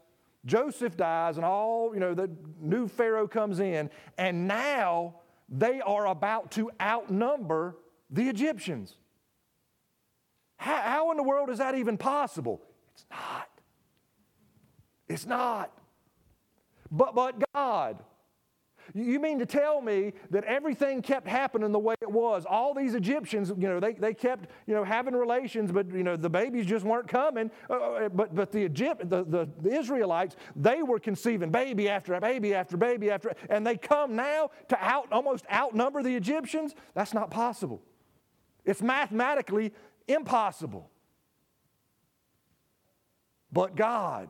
Joseph 0.47 0.97
dies, 0.97 1.37
and 1.37 1.45
all, 1.45 1.93
you 1.93 1.99
know, 1.99 2.15
the 2.15 2.31
new 2.59 2.87
Pharaoh 2.87 3.27
comes 3.27 3.59
in, 3.59 3.91
and 4.17 4.47
now 4.47 5.13
they 5.47 5.79
are 5.81 6.07
about 6.07 6.49
to 6.53 6.71
outnumber 6.81 7.77
the 8.09 8.29
Egyptians. 8.29 8.95
How, 10.57 10.81
how 10.81 11.11
in 11.11 11.17
the 11.17 11.23
world 11.23 11.51
is 11.51 11.59
that 11.59 11.75
even 11.75 11.99
possible? 11.99 12.63
It's 12.95 13.05
not. 13.11 13.44
It's 15.07 15.25
not. 15.25 15.71
But, 16.91 17.15
but 17.15 17.43
God. 17.53 18.03
You 18.93 19.19
mean 19.19 19.39
to 19.39 19.45
tell 19.45 19.81
me 19.81 20.13
that 20.29 20.43
everything 20.43 21.01
kept 21.01 21.27
happening 21.27 21.71
the 21.71 21.79
way 21.79 21.95
it 22.01 22.11
was? 22.11 22.45
All 22.45 22.73
these 22.73 22.93
Egyptians, 22.93 23.49
you 23.49 23.67
know, 23.67 23.79
they, 23.79 23.93
they 23.93 24.13
kept, 24.13 24.49
you 24.67 24.75
know, 24.75 24.83
having 24.83 25.15
relations, 25.15 25.71
but, 25.71 25.91
you 25.91 26.03
know, 26.03 26.15
the 26.15 26.29
babies 26.29 26.65
just 26.65 26.85
weren't 26.85 27.07
coming. 27.07 27.49
Uh, 27.69 27.73
uh 27.73 28.09
but, 28.09 28.35
but 28.35 28.51
the, 28.51 28.59
Egypt, 28.59 29.09
the, 29.09 29.23
the, 29.23 29.49
the 29.61 29.75
Israelites, 29.75 30.35
they 30.55 30.83
were 30.83 30.99
conceiving 30.99 31.49
baby 31.49 31.89
after 31.89 32.19
baby 32.19 32.53
after 32.53 32.77
baby 32.77 33.09
after, 33.09 33.33
and 33.49 33.65
they 33.65 33.75
come 33.75 34.15
now 34.15 34.51
to 34.69 34.77
out, 34.79 35.11
almost 35.11 35.45
outnumber 35.51 36.03
the 36.03 36.15
Egyptians? 36.15 36.75
That's 36.93 37.13
not 37.13 37.31
possible. 37.31 37.81
It's 38.65 38.81
mathematically 38.81 39.73
impossible. 40.07 40.89
But 43.51 43.75
God, 43.75 44.29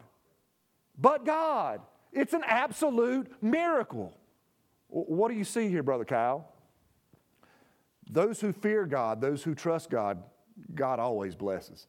but 0.97 1.25
God. 1.25 1.81
It's 2.11 2.33
an 2.33 2.43
absolute 2.45 3.29
miracle. 3.41 4.13
What 4.87 5.29
do 5.29 5.35
you 5.35 5.43
see 5.43 5.67
here, 5.67 5.83
Brother 5.83 6.05
Kyle? 6.05 6.49
Those 8.09 8.39
who 8.39 8.53
fear 8.53 8.85
God, 8.85 9.19
those 9.19 9.43
who 9.43 9.53
trust 9.53 9.89
God, 9.89 10.23
God 10.73 10.99
always 10.99 11.35
blesses. 11.35 11.87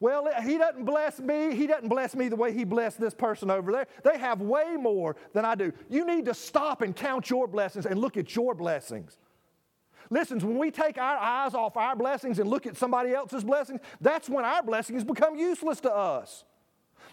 Well, 0.00 0.28
eh, 0.28 0.42
he 0.42 0.58
doesn't 0.58 0.84
bless 0.84 1.18
me. 1.20 1.54
He 1.54 1.66
doesn't 1.66 1.88
bless 1.88 2.14
me 2.14 2.28
the 2.28 2.36
way 2.36 2.52
he 2.52 2.64
blessed 2.64 3.00
this 3.00 3.14
person 3.14 3.50
over 3.50 3.72
there. 3.72 3.86
They 4.04 4.18
have 4.18 4.42
way 4.42 4.76
more 4.76 5.16
than 5.32 5.44
I 5.44 5.54
do. 5.54 5.72
You 5.88 6.04
need 6.04 6.26
to 6.26 6.34
stop 6.34 6.82
and 6.82 6.94
count 6.94 7.30
your 7.30 7.46
blessings 7.48 7.86
and 7.86 7.98
look 7.98 8.16
at 8.16 8.34
your 8.34 8.54
blessings. 8.54 9.16
Listen, 10.10 10.38
when 10.38 10.58
we 10.58 10.70
take 10.70 10.98
our 10.98 11.16
eyes 11.16 11.54
off 11.54 11.76
our 11.76 11.96
blessings 11.96 12.38
and 12.38 12.48
look 12.48 12.66
at 12.66 12.76
somebody 12.76 13.12
else's 13.12 13.42
blessings, 13.42 13.80
that's 14.00 14.28
when 14.28 14.44
our 14.44 14.62
blessings 14.62 15.02
become 15.02 15.36
useless 15.36 15.80
to 15.80 15.92
us. 15.92 16.44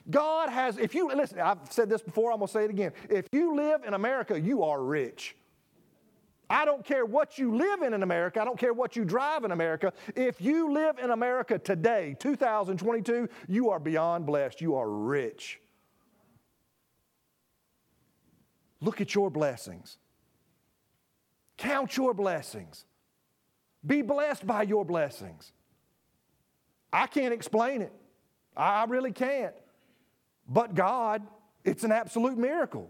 God 0.09 0.49
has, 0.49 0.77
if 0.77 0.93
you, 0.93 1.07
listen, 1.13 1.39
I've 1.39 1.59
said 1.69 1.89
this 1.89 2.01
before, 2.01 2.31
I'm 2.31 2.39
going 2.39 2.47
to 2.47 2.53
say 2.53 2.65
it 2.65 2.69
again. 2.69 2.91
If 3.09 3.27
you 3.31 3.55
live 3.55 3.83
in 3.85 3.93
America, 3.93 4.39
you 4.39 4.63
are 4.63 4.81
rich. 4.81 5.35
I 6.49 6.65
don't 6.65 6.85
care 6.85 7.05
what 7.05 7.37
you 7.37 7.55
live 7.55 7.81
in 7.81 7.93
in 7.93 8.03
America. 8.03 8.41
I 8.41 8.45
don't 8.45 8.59
care 8.59 8.73
what 8.73 8.95
you 8.95 9.05
drive 9.05 9.43
in 9.43 9.51
America. 9.51 9.93
If 10.15 10.41
you 10.41 10.71
live 10.71 10.99
in 10.99 11.11
America 11.11 11.57
today, 11.57 12.15
2022, 12.19 13.29
you 13.47 13.69
are 13.69 13.79
beyond 13.79 14.25
blessed. 14.25 14.61
You 14.61 14.75
are 14.75 14.89
rich. 14.89 15.59
Look 18.81 18.99
at 18.99 19.15
your 19.15 19.31
blessings. 19.31 19.97
Count 21.57 21.95
your 21.95 22.13
blessings. 22.13 22.85
Be 23.85 24.01
blessed 24.01 24.45
by 24.45 24.63
your 24.63 24.83
blessings. 24.83 25.53
I 26.91 27.07
can't 27.07 27.33
explain 27.33 27.81
it. 27.81 27.93
I 28.55 28.83
really 28.83 29.11
can't 29.11 29.55
but 30.47 30.75
God, 30.75 31.25
it's 31.63 31.83
an 31.83 31.91
absolute 31.91 32.37
miracle. 32.37 32.89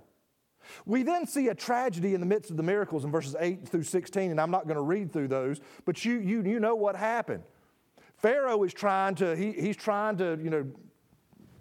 We 0.85 1.03
then 1.03 1.27
see 1.27 1.49
a 1.49 1.55
tragedy 1.55 2.13
in 2.13 2.19
the 2.19 2.25
midst 2.25 2.49
of 2.49 2.57
the 2.57 2.63
miracles 2.63 3.03
in 3.03 3.11
verses 3.11 3.35
8 3.39 3.67
through 3.67 3.83
16, 3.83 4.31
and 4.31 4.39
I'm 4.39 4.51
not 4.51 4.63
going 4.63 4.75
to 4.75 4.81
read 4.81 5.11
through 5.11 5.27
those, 5.27 5.59
but 5.85 6.03
you, 6.05 6.19
you, 6.19 6.41
you 6.41 6.59
know 6.59 6.75
what 6.75 6.95
happened. 6.95 7.43
Pharaoh 8.17 8.63
is 8.63 8.73
trying 8.73 9.15
to, 9.15 9.35
he, 9.35 9.51
he's 9.51 9.75
trying 9.75 10.17
to, 10.17 10.39
you 10.41 10.49
know, 10.49 10.65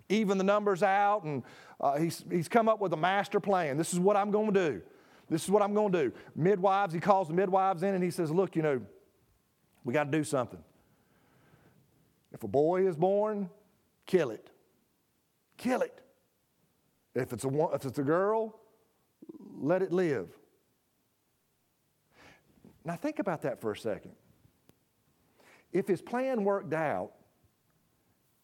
even 0.09 0.39
the 0.39 0.45
numbers 0.45 0.83
out, 0.83 1.25
and 1.25 1.43
uh, 1.81 1.99
he's, 1.99 2.25
he's 2.31 2.49
come 2.49 2.69
up 2.69 2.81
with 2.81 2.93
a 2.93 2.97
master 2.97 3.41
plan. 3.41 3.77
This 3.77 3.93
is 3.93 3.99
what 3.99 4.17
I'm 4.17 4.31
going 4.31 4.53
to 4.53 4.71
do. 4.71 4.83
This 5.29 5.43
is 5.45 5.51
what 5.51 5.63
I'm 5.63 5.75
going 5.75 5.93
to 5.93 6.05
do. 6.05 6.13
Midwives, 6.37 6.95
he 6.95 7.01
calls 7.01 7.29
the 7.29 7.35
midwives 7.35 7.83
in 7.83 7.95
and 7.95 8.05
he 8.05 8.11
says, 8.11 8.31
Look, 8.31 8.55
you 8.55 8.63
know, 8.63 8.83
we 9.83 9.95
got 9.95 10.05
to 10.05 10.11
do 10.11 10.25
something. 10.25 10.63
If 12.33 12.43
a 12.43 12.49
boy 12.49 12.87
is 12.87 12.97
born, 12.97 13.49
kill 14.07 14.31
it 14.31 14.52
kill 15.57 15.83
it. 15.83 16.01
If 17.15 17.33
it's 17.33 17.45
a, 17.45 17.69
if 17.75 17.85
it's 17.85 17.99
a 17.99 18.03
girl, 18.03 18.59
let 19.61 19.83
it 19.83 19.93
live. 19.93 20.29
Now, 22.85 22.97
think 22.97 23.19
about 23.19 23.43
that 23.43 23.61
for 23.61 23.73
a 23.73 23.77
second. 23.77 24.13
If 25.73 25.87
his 25.87 26.03
plan 26.03 26.45
worked 26.45 26.75
out 26.75 27.13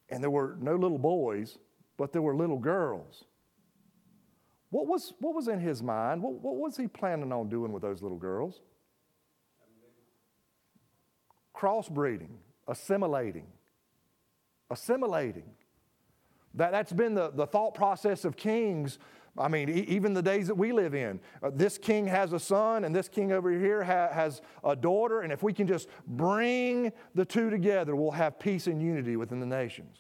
and 0.08 0.22
there 0.22 0.30
were 0.30 0.56
no 0.60 0.76
little 0.76 0.98
boys, 0.98 1.58
but 1.96 2.12
there 2.12 2.22
were 2.22 2.34
little 2.34 2.58
girls, 2.58 3.24
what 4.70 4.86
was, 4.86 5.14
what 5.18 5.34
was 5.34 5.48
in 5.48 5.60
his 5.60 5.82
mind? 5.82 6.22
What, 6.22 6.34
what 6.34 6.56
was 6.56 6.76
he 6.76 6.86
planning 6.86 7.32
on 7.32 7.48
doing 7.48 7.72
with 7.72 7.82
those 7.82 8.02
little 8.02 8.18
girls? 8.18 8.60
Crossbreeding, 11.56 12.36
assimilating, 12.68 13.46
assimilating. 14.70 15.50
That, 16.58 16.72
that's 16.72 16.92
been 16.92 17.14
the, 17.14 17.30
the 17.30 17.46
thought 17.46 17.72
process 17.74 18.24
of 18.24 18.36
kings. 18.36 18.98
I 19.38 19.46
mean, 19.46 19.68
e- 19.68 19.86
even 19.86 20.12
the 20.12 20.22
days 20.22 20.48
that 20.48 20.56
we 20.56 20.72
live 20.72 20.92
in. 20.92 21.20
Uh, 21.40 21.50
this 21.54 21.78
king 21.78 22.04
has 22.08 22.32
a 22.32 22.40
son, 22.40 22.82
and 22.82 22.94
this 22.94 23.08
king 23.08 23.30
over 23.30 23.52
here 23.52 23.84
ha- 23.84 24.10
has 24.12 24.42
a 24.64 24.74
daughter. 24.74 25.20
And 25.20 25.32
if 25.32 25.40
we 25.40 25.52
can 25.52 25.68
just 25.68 25.88
bring 26.08 26.92
the 27.14 27.24
two 27.24 27.48
together, 27.48 27.94
we'll 27.94 28.10
have 28.10 28.40
peace 28.40 28.66
and 28.66 28.82
unity 28.82 29.16
within 29.16 29.38
the 29.38 29.46
nations. 29.46 29.98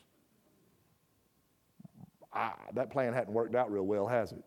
I, 2.32 2.54
that 2.74 2.90
plan 2.90 3.12
hadn't 3.12 3.32
worked 3.32 3.54
out 3.54 3.70
real 3.70 3.86
well, 3.86 4.08
has 4.08 4.32
it? 4.32 4.42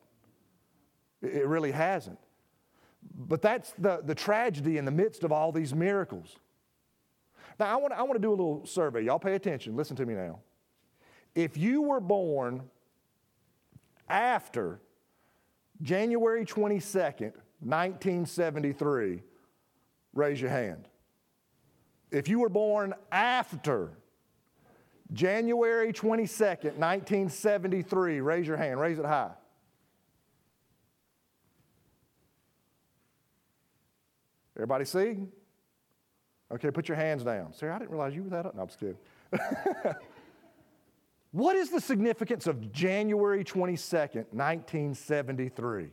It, 1.21 1.35
it 1.35 1.47
really 1.47 1.71
hasn't. 1.71 2.19
But 3.15 3.41
that's 3.41 3.73
the, 3.77 4.01
the 4.03 4.15
tragedy 4.15 4.77
in 4.77 4.83
the 4.83 4.91
midst 4.91 5.23
of 5.23 5.31
all 5.31 5.53
these 5.53 5.73
miracles. 5.73 6.35
Now, 7.57 7.67
I 7.67 7.75
want, 7.77 7.93
I 7.93 8.01
want 8.01 8.15
to 8.15 8.19
do 8.19 8.31
a 8.31 8.35
little 8.35 8.65
survey. 8.65 9.03
Y'all 9.03 9.17
pay 9.17 9.35
attention. 9.35 9.77
Listen 9.77 9.95
to 9.95 10.05
me 10.05 10.13
now 10.13 10.39
if 11.35 11.57
you 11.57 11.81
were 11.81 11.99
born 11.99 12.63
after 14.09 14.81
January 15.81 16.45
22nd, 16.45 17.33
1973, 17.61 19.21
raise 20.13 20.41
your 20.41 20.49
hand. 20.49 20.87
If 22.11 22.27
you 22.27 22.39
were 22.39 22.49
born 22.49 22.93
after 23.11 23.91
January 25.13 25.93
22nd, 25.93 26.75
1973, 26.77 28.21
raise 28.21 28.47
your 28.47 28.57
hand, 28.57 28.79
raise 28.79 28.99
it 28.99 29.05
high. 29.05 29.31
Everybody 34.57 34.85
see? 34.85 35.17
Okay, 36.51 36.69
put 36.69 36.89
your 36.89 36.97
hands 36.97 37.23
down. 37.23 37.53
Sarah, 37.53 37.75
I 37.75 37.79
didn't 37.79 37.91
realize 37.91 38.13
you 38.13 38.23
were 38.23 38.29
that 38.31 38.45
up. 38.45 38.55
No, 38.55 38.63
I'm 38.63 38.67
just 38.67 38.79
kidding. 38.79 38.97
what 41.31 41.55
is 41.55 41.69
the 41.69 41.79
significance 41.79 42.45
of 42.47 42.71
January 42.71 43.43
22nd, 43.43 44.25
1973? 44.31 45.89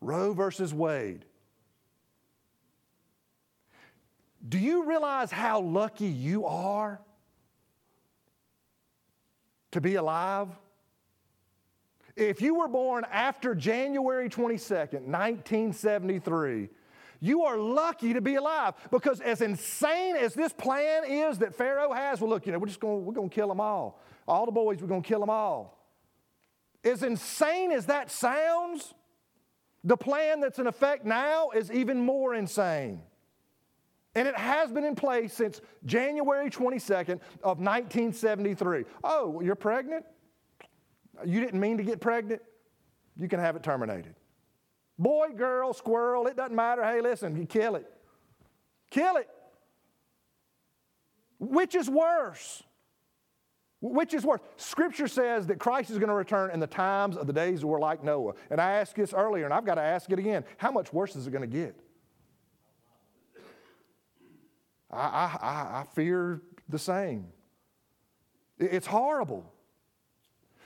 Roe 0.00 0.32
versus 0.32 0.74
Wade. 0.74 1.24
Do 4.46 4.58
you 4.58 4.84
realize 4.84 5.30
how 5.30 5.60
lucky 5.60 6.06
you 6.06 6.44
are 6.46 7.00
to 9.70 9.80
be 9.80 9.94
alive? 9.94 10.48
If 12.16 12.40
you 12.40 12.54
were 12.54 12.68
born 12.68 13.04
after 13.10 13.54
January 13.54 14.28
22nd, 14.28 15.06
1973, 15.06 16.68
you 17.24 17.44
are 17.44 17.56
lucky 17.56 18.12
to 18.12 18.20
be 18.20 18.34
alive 18.34 18.74
because 18.90 19.20
as 19.22 19.40
insane 19.40 20.14
as 20.14 20.34
this 20.34 20.52
plan 20.52 21.04
is 21.06 21.38
that 21.38 21.54
Pharaoh 21.54 21.90
has, 21.90 22.20
well, 22.20 22.28
look, 22.28 22.44
you 22.44 22.52
know, 22.52 22.58
we're 22.58 22.66
just 22.66 22.80
going 22.80 23.02
we're 23.06 23.14
going 23.14 23.30
to 23.30 23.34
kill 23.34 23.48
them 23.48 23.60
all. 23.60 23.98
All 24.28 24.44
the 24.44 24.52
boys, 24.52 24.82
we're 24.82 24.88
going 24.88 25.02
to 25.02 25.08
kill 25.08 25.20
them 25.20 25.30
all. 25.30 25.78
As 26.84 27.02
insane 27.02 27.72
as 27.72 27.86
that 27.86 28.10
sounds, 28.10 28.92
the 29.84 29.96
plan 29.96 30.40
that's 30.40 30.58
in 30.58 30.66
effect 30.66 31.06
now 31.06 31.48
is 31.50 31.72
even 31.72 31.98
more 31.98 32.34
insane. 32.34 33.00
And 34.14 34.28
it 34.28 34.36
has 34.36 34.70
been 34.70 34.84
in 34.84 34.94
place 34.94 35.32
since 35.32 35.62
January 35.86 36.50
22nd 36.50 37.20
of 37.42 37.58
1973. 37.58 38.84
Oh, 39.02 39.40
you're 39.40 39.54
pregnant? 39.54 40.04
You 41.24 41.40
didn't 41.40 41.58
mean 41.58 41.78
to 41.78 41.84
get 41.84 42.00
pregnant? 42.00 42.42
You 43.16 43.28
can 43.28 43.40
have 43.40 43.56
it 43.56 43.62
terminated. 43.62 44.14
Boy, 44.98 45.30
girl, 45.36 45.72
squirrel, 45.72 46.26
it 46.26 46.36
doesn't 46.36 46.54
matter. 46.54 46.84
Hey, 46.84 47.00
listen, 47.00 47.36
you 47.36 47.46
kill 47.46 47.76
it. 47.76 47.90
Kill 48.90 49.16
it. 49.16 49.28
Which 51.38 51.74
is 51.74 51.90
worse? 51.90 52.62
Which 53.80 54.14
is 54.14 54.24
worse? 54.24 54.40
Scripture 54.56 55.08
says 55.08 55.48
that 55.48 55.58
Christ 55.58 55.90
is 55.90 55.98
going 55.98 56.08
to 56.08 56.14
return 56.14 56.50
in 56.52 56.60
the 56.60 56.66
times 56.66 57.16
of 57.16 57.26
the 57.26 57.32
days 57.32 57.64
were 57.64 57.78
like 57.78 58.02
Noah. 58.02 58.32
And 58.50 58.60
I 58.60 58.72
asked 58.74 58.94
this 58.96 59.12
earlier, 59.12 59.44
and 59.44 59.52
I've 59.52 59.66
got 59.66 59.74
to 59.74 59.82
ask 59.82 60.10
it 60.10 60.18
again. 60.18 60.44
How 60.56 60.70
much 60.70 60.92
worse 60.92 61.16
is 61.16 61.26
it 61.26 61.32
going 61.32 61.42
to 61.42 61.46
get? 61.46 61.78
I, 64.90 65.36
I, 65.40 65.80
I 65.80 65.84
fear 65.92 66.40
the 66.68 66.78
same. 66.78 67.26
It's 68.58 68.86
horrible. 68.86 69.52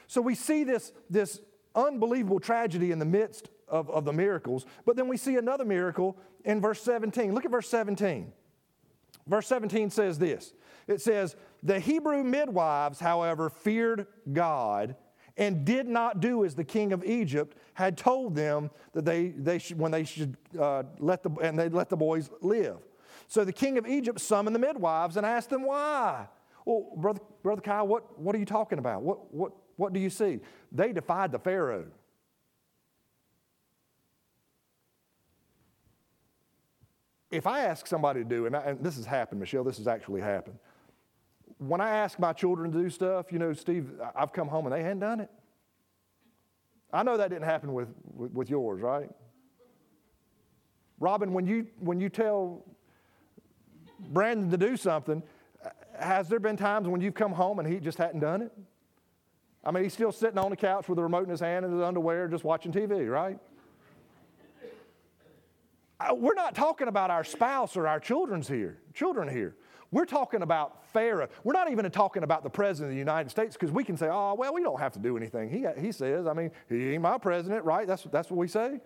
So 0.06 0.20
we 0.20 0.34
see 0.34 0.64
this, 0.64 0.92
this 1.10 1.40
unbelievable 1.74 2.40
tragedy 2.40 2.92
in 2.92 2.98
the 2.98 3.04
midst 3.04 3.48
of, 3.70 3.90
of 3.90 4.04
the 4.04 4.12
miracles, 4.12 4.66
but 4.84 4.96
then 4.96 5.08
we 5.08 5.16
see 5.16 5.36
another 5.36 5.64
miracle 5.64 6.16
in 6.44 6.60
verse 6.60 6.80
17. 6.82 7.34
Look 7.34 7.44
at 7.44 7.50
verse 7.50 7.68
17. 7.68 8.32
Verse 9.26 9.46
17 9.46 9.90
says 9.90 10.18
this 10.18 10.54
it 10.86 11.00
says, 11.00 11.36
The 11.62 11.78
Hebrew 11.78 12.24
midwives, 12.24 12.98
however, 12.98 13.50
feared 13.50 14.06
God 14.32 14.96
and 15.36 15.64
did 15.64 15.86
not 15.86 16.20
do 16.20 16.44
as 16.44 16.54
the 16.54 16.64
king 16.64 16.92
of 16.92 17.04
Egypt 17.04 17.56
had 17.74 17.96
told 17.96 18.34
them 18.34 18.70
that 18.92 19.04
they, 19.04 19.28
they 19.28 19.58
should, 19.58 19.78
when 19.78 19.92
they 19.92 20.02
should 20.02 20.36
uh, 20.58 20.82
let 20.98 21.22
the, 21.22 21.30
and 21.40 21.56
they 21.56 21.68
let 21.68 21.88
the 21.88 21.96
boys 21.96 22.28
live. 22.40 22.78
So 23.28 23.44
the 23.44 23.52
king 23.52 23.78
of 23.78 23.86
Egypt 23.86 24.20
summoned 24.20 24.56
the 24.56 24.60
midwives 24.60 25.16
and 25.16 25.24
asked 25.24 25.50
them 25.50 25.64
why. 25.64 26.26
Well, 26.64 26.90
brother, 26.96 27.20
brother 27.42 27.60
Kyle, 27.60 27.86
what, 27.86 28.18
what 28.18 28.34
are 28.34 28.38
you 28.38 28.44
talking 28.44 28.78
about? 28.78 29.02
What, 29.02 29.32
what, 29.32 29.52
what 29.76 29.92
do 29.92 30.00
you 30.00 30.10
see? 30.10 30.40
They 30.72 30.92
defied 30.92 31.30
the 31.30 31.38
Pharaoh. 31.38 31.86
If 37.30 37.46
I 37.46 37.60
ask 37.60 37.86
somebody 37.86 38.22
to 38.22 38.28
do, 38.28 38.46
and, 38.46 38.56
I, 38.56 38.60
and 38.60 38.82
this 38.82 38.96
has 38.96 39.04
happened, 39.04 39.40
Michelle, 39.40 39.64
this 39.64 39.76
has 39.78 39.86
actually 39.86 40.20
happened. 40.20 40.58
When 41.58 41.80
I 41.80 41.90
ask 41.90 42.18
my 42.18 42.32
children 42.32 42.72
to 42.72 42.82
do 42.82 42.88
stuff, 42.88 43.32
you 43.32 43.38
know, 43.38 43.52
Steve, 43.52 43.90
I've 44.14 44.32
come 44.32 44.48
home 44.48 44.66
and 44.66 44.74
they 44.74 44.82
hadn't 44.82 45.00
done 45.00 45.20
it. 45.20 45.30
I 46.92 47.02
know 47.02 47.16
that 47.16 47.28
didn't 47.28 47.44
happen 47.44 47.74
with, 47.74 47.88
with, 48.14 48.32
with 48.32 48.50
yours, 48.50 48.80
right? 48.80 49.10
Robin, 51.00 51.32
when 51.32 51.46
you, 51.46 51.66
when 51.80 52.00
you 52.00 52.08
tell 52.08 52.64
Brandon 54.10 54.50
to 54.50 54.56
do 54.56 54.76
something, 54.76 55.22
has 55.98 56.28
there 56.28 56.40
been 56.40 56.56
times 56.56 56.88
when 56.88 57.00
you've 57.00 57.14
come 57.14 57.32
home 57.32 57.58
and 57.58 57.68
he 57.68 57.78
just 57.78 57.98
hadn't 57.98 58.20
done 58.20 58.42
it? 58.42 58.52
I 59.64 59.70
mean, 59.70 59.82
he's 59.82 59.92
still 59.92 60.12
sitting 60.12 60.38
on 60.38 60.50
the 60.50 60.56
couch 60.56 60.88
with 60.88 60.96
the 60.96 61.02
remote 61.02 61.24
in 61.24 61.30
his 61.30 61.40
hand 61.40 61.64
and 61.64 61.74
his 61.74 61.82
underwear 61.82 62.28
just 62.28 62.44
watching 62.44 62.72
TV, 62.72 63.10
right? 63.10 63.38
We're 66.14 66.34
not 66.34 66.54
talking 66.54 66.88
about 66.88 67.10
our 67.10 67.24
spouse 67.24 67.76
or 67.76 67.88
our 67.88 67.98
children's 67.98 68.46
here, 68.46 68.78
children 68.94 69.28
here. 69.28 69.56
We're 69.90 70.04
talking 70.04 70.42
about 70.42 70.84
Pharaoh. 70.92 71.28
We're 71.44 71.54
not 71.54 71.70
even 71.72 71.90
talking 71.90 72.22
about 72.22 72.42
the 72.42 72.50
president 72.50 72.90
of 72.90 72.94
the 72.94 72.98
United 72.98 73.30
States 73.30 73.56
because 73.56 73.72
we 73.72 73.84
can 73.84 73.96
say, 73.96 74.08
oh, 74.10 74.34
well, 74.34 74.52
we 74.52 74.62
don't 74.62 74.78
have 74.78 74.92
to 74.92 74.98
do 74.98 75.16
anything. 75.16 75.48
He, 75.50 75.66
he 75.80 75.92
says, 75.92 76.26
I 76.26 76.34
mean, 76.34 76.50
he 76.68 76.92
ain't 76.92 77.02
my 77.02 77.18
president, 77.18 77.64
right? 77.64 77.86
That's, 77.86 78.04
that's 78.04 78.30
what 78.30 78.36
we 78.36 78.48
say. 78.48 78.80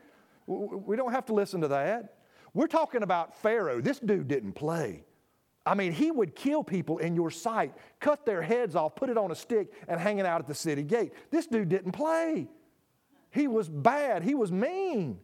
We 0.46 0.96
don't 0.96 1.12
have 1.12 1.26
to 1.26 1.34
listen 1.34 1.60
to 1.62 1.68
that. 1.68 2.14
We're 2.54 2.66
talking 2.66 3.02
about 3.02 3.34
Pharaoh. 3.34 3.80
This 3.80 3.98
dude 3.98 4.28
didn't 4.28 4.52
play. 4.52 5.04
I 5.66 5.74
mean, 5.74 5.92
he 5.92 6.10
would 6.10 6.34
kill 6.34 6.64
people 6.64 6.98
in 6.98 7.14
your 7.14 7.30
sight, 7.30 7.74
cut 8.00 8.24
their 8.26 8.42
heads 8.42 8.74
off, 8.74 8.94
put 8.94 9.10
it 9.10 9.18
on 9.18 9.30
a 9.30 9.34
stick, 9.34 9.72
and 9.88 10.00
hang 10.00 10.18
it 10.18 10.26
out 10.26 10.40
at 10.40 10.46
the 10.46 10.54
city 10.54 10.82
gate. 10.82 11.12
This 11.30 11.46
dude 11.46 11.68
didn't 11.68 11.92
play. 11.92 12.48
He 13.30 13.48
was 13.48 13.68
bad. 13.68 14.22
He 14.22 14.34
was 14.34 14.52
mean. 14.52 15.18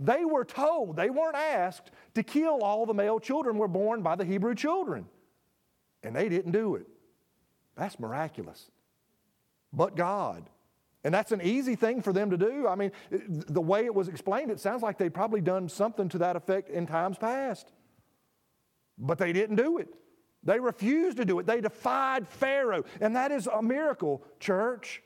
They 0.00 0.24
were 0.24 0.44
told, 0.44 0.96
they 0.96 1.10
weren't 1.10 1.36
asked, 1.36 1.90
to 2.14 2.22
kill 2.22 2.62
all 2.62 2.86
the 2.86 2.94
male 2.94 3.18
children 3.18 3.58
were 3.58 3.68
born 3.68 4.02
by 4.02 4.14
the 4.14 4.24
Hebrew 4.24 4.54
children. 4.54 5.06
And 6.02 6.14
they 6.14 6.28
didn't 6.28 6.52
do 6.52 6.76
it. 6.76 6.86
That's 7.76 7.98
miraculous. 7.98 8.70
But 9.72 9.96
God. 9.96 10.48
And 11.04 11.12
that's 11.12 11.32
an 11.32 11.40
easy 11.42 11.74
thing 11.74 12.02
for 12.02 12.12
them 12.12 12.30
to 12.30 12.36
do. 12.36 12.66
I 12.68 12.74
mean, 12.74 12.92
the 13.10 13.60
way 13.60 13.84
it 13.84 13.94
was 13.94 14.08
explained, 14.08 14.50
it 14.50 14.60
sounds 14.60 14.82
like 14.82 14.98
they'd 14.98 15.14
probably 15.14 15.40
done 15.40 15.68
something 15.68 16.08
to 16.10 16.18
that 16.18 16.36
effect 16.36 16.70
in 16.70 16.86
times 16.86 17.18
past. 17.18 17.72
But 18.98 19.18
they 19.18 19.32
didn't 19.32 19.56
do 19.56 19.78
it. 19.78 19.88
They 20.44 20.60
refused 20.60 21.16
to 21.16 21.24
do 21.24 21.38
it. 21.40 21.46
They 21.46 21.60
defied 21.60 22.28
Pharaoh. 22.28 22.84
And 23.00 23.16
that 23.16 23.32
is 23.32 23.48
a 23.48 23.62
miracle, 23.62 24.22
church. 24.38 25.02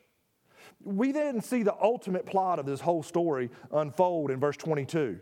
We 0.83 1.13
then 1.13 1.41
see 1.41 1.63
the 1.63 1.77
ultimate 1.81 2.27
plot 2.27 2.59
of 2.59 2.67
this 2.67 2.81
whole 2.81 3.03
story 3.03 3.51
unfold 3.73 4.31
in 4.31 4.41
verse 4.41 4.57
22. 4.57 5.19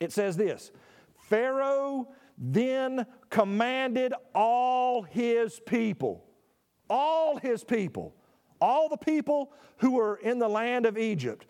It 0.00 0.12
says 0.12 0.36
this 0.36 0.70
Pharaoh 1.28 2.08
then 2.36 3.06
commanded 3.30 4.12
all 4.34 5.02
his 5.02 5.60
people, 5.60 6.24
all 6.90 7.36
his 7.36 7.62
people, 7.64 8.14
all 8.60 8.88
the 8.88 8.96
people 8.96 9.52
who 9.78 9.92
were 9.92 10.16
in 10.16 10.38
the 10.38 10.48
land 10.48 10.86
of 10.86 10.98
Egypt, 10.98 11.46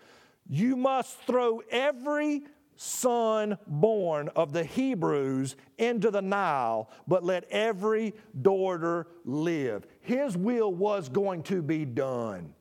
you 0.49 0.77
must 0.77 1.19
throw 1.21 1.63
every 1.71 2.43
son 2.77 3.57
born 3.67 4.29
of 4.35 4.53
the 4.53 4.65
Hebrews 4.65 5.57
into 5.79 6.11
the 6.11 6.23
Nile, 6.23 6.91
but 7.07 7.25
let 7.25 7.45
every 7.51 8.15
daughter 8.43 9.07
live. 9.25 9.87
His 10.01 10.37
will 10.37 10.73
was 10.75 11.09
going 11.09 11.45
to 11.45 11.63
be 11.63 11.85
done. 11.85 12.53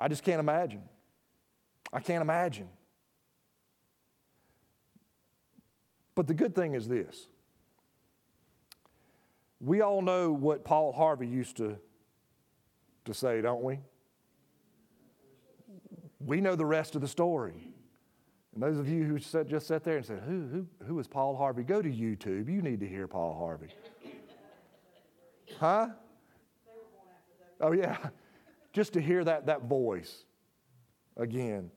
I 0.00 0.08
just 0.08 0.24
can't 0.24 0.40
imagine. 0.40 0.82
I 1.92 2.00
can't 2.00 2.22
imagine. 2.22 2.68
But 6.14 6.26
the 6.26 6.34
good 6.34 6.54
thing 6.54 6.74
is 6.74 6.88
this 6.88 7.28
we 9.60 9.82
all 9.82 10.00
know 10.00 10.32
what 10.32 10.64
Paul 10.64 10.92
Harvey 10.92 11.26
used 11.26 11.58
to, 11.58 11.76
to 13.04 13.12
say, 13.12 13.42
don't 13.42 13.62
we? 13.62 13.78
We 16.18 16.40
know 16.40 16.56
the 16.56 16.64
rest 16.64 16.94
of 16.94 17.02
the 17.02 17.08
story. 17.08 17.74
And 18.54 18.62
those 18.62 18.78
of 18.78 18.88
you 18.88 19.04
who 19.04 19.18
sat, 19.18 19.48
just 19.48 19.66
sat 19.66 19.84
there 19.84 19.98
and 19.98 20.06
said, 20.06 20.22
who, 20.26 20.48
who, 20.48 20.66
who 20.86 20.98
is 20.98 21.06
Paul 21.06 21.36
Harvey? 21.36 21.62
Go 21.62 21.82
to 21.82 21.88
YouTube. 21.88 22.48
You 22.50 22.62
need 22.62 22.80
to 22.80 22.88
hear 22.88 23.06
Paul 23.06 23.36
Harvey. 23.38 23.68
Huh? 25.58 25.88
Oh, 27.60 27.72
yeah. 27.72 27.98
Just 28.72 28.92
to 28.92 29.00
hear 29.00 29.24
that, 29.24 29.46
that 29.46 29.62
voice 29.62 30.24
again. 31.16 31.70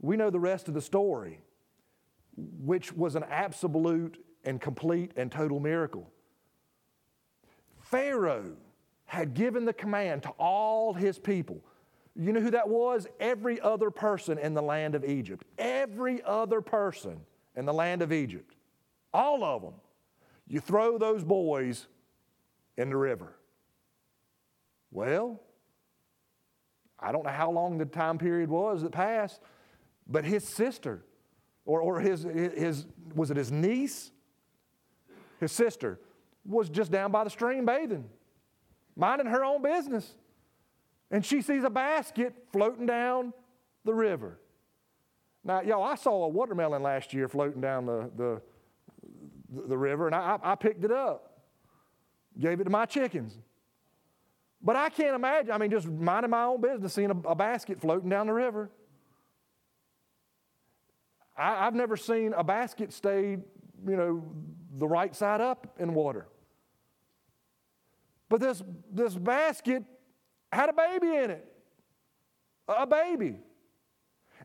We 0.00 0.16
know 0.16 0.30
the 0.30 0.40
rest 0.40 0.68
of 0.68 0.74
the 0.74 0.80
story, 0.80 1.40
which 2.36 2.92
was 2.92 3.14
an 3.14 3.24
absolute 3.30 4.18
and 4.44 4.60
complete 4.60 5.12
and 5.16 5.30
total 5.30 5.60
miracle. 5.60 6.10
Pharaoh 7.80 8.56
had 9.04 9.34
given 9.34 9.64
the 9.64 9.72
command 9.72 10.22
to 10.24 10.30
all 10.30 10.94
his 10.94 11.18
people. 11.18 11.62
You 12.16 12.32
know 12.32 12.40
who 12.40 12.50
that 12.50 12.68
was? 12.68 13.06
Every 13.20 13.60
other 13.60 13.90
person 13.90 14.38
in 14.38 14.54
the 14.54 14.62
land 14.62 14.94
of 14.94 15.04
Egypt. 15.04 15.46
Every 15.58 16.22
other 16.22 16.60
person 16.60 17.20
in 17.56 17.64
the 17.64 17.72
land 17.72 18.02
of 18.02 18.12
Egypt. 18.12 18.54
All 19.14 19.44
of 19.44 19.62
them. 19.62 19.74
You 20.48 20.60
throw 20.60 20.98
those 20.98 21.24
boys 21.24 21.86
in 22.76 22.90
the 22.90 22.96
river. 22.96 23.36
Well, 24.90 25.40
I 27.02 27.12
don't 27.12 27.24
know 27.24 27.30
how 27.30 27.50
long 27.50 27.78
the 27.78 27.84
time 27.84 28.18
period 28.18 28.48
was 28.48 28.82
that 28.82 28.92
passed, 28.92 29.40
but 30.06 30.24
his 30.24 30.46
sister, 30.46 31.04
or, 31.64 31.80
or 31.80 32.00
his, 32.00 32.22
his, 32.22 32.86
was 33.14 33.30
it 33.30 33.36
his 33.36 33.50
niece? 33.50 34.10
His 35.40 35.52
sister 35.52 35.98
was 36.44 36.68
just 36.68 36.92
down 36.92 37.10
by 37.10 37.24
the 37.24 37.30
stream 37.30 37.66
bathing, 37.66 38.08
minding 38.96 39.26
her 39.26 39.44
own 39.44 39.62
business. 39.62 40.14
And 41.10 41.24
she 41.24 41.42
sees 41.42 41.64
a 41.64 41.70
basket 41.70 42.34
floating 42.52 42.86
down 42.86 43.32
the 43.84 43.92
river. 43.92 44.38
Now, 45.44 45.60
y'all, 45.60 45.82
I 45.82 45.96
saw 45.96 46.24
a 46.24 46.28
watermelon 46.28 46.82
last 46.82 47.12
year 47.12 47.28
floating 47.28 47.60
down 47.60 47.84
the, 47.86 48.10
the, 48.16 48.42
the 49.68 49.76
river, 49.76 50.06
and 50.06 50.14
I, 50.14 50.38
I 50.42 50.54
picked 50.54 50.84
it 50.84 50.92
up, 50.92 51.40
gave 52.38 52.60
it 52.60 52.64
to 52.64 52.70
my 52.70 52.86
chickens. 52.86 53.36
But 54.62 54.76
I 54.76 54.90
can't 54.90 55.14
imagine, 55.14 55.50
I 55.50 55.58
mean, 55.58 55.70
just 55.70 55.88
minding 55.88 56.30
my 56.30 56.44
own 56.44 56.60
business, 56.60 56.94
seeing 56.94 57.10
a, 57.10 57.28
a 57.28 57.34
basket 57.34 57.80
floating 57.80 58.08
down 58.08 58.28
the 58.28 58.32
river. 58.32 58.70
I, 61.36 61.64
have 61.64 61.74
never 61.74 61.96
seen 61.96 62.32
a 62.34 62.44
basket 62.44 62.92
stay, 62.92 63.30
you 63.30 63.96
know, 63.96 64.24
the 64.78 64.86
right 64.86 65.14
side 65.16 65.40
up 65.40 65.74
in 65.80 65.94
water. 65.94 66.28
But 68.28 68.40
this, 68.40 68.62
this 68.92 69.14
basket 69.14 69.82
had 70.52 70.68
a 70.68 70.72
baby 70.72 71.08
in 71.08 71.30
it, 71.30 71.52
a 72.68 72.86
baby. 72.86 73.40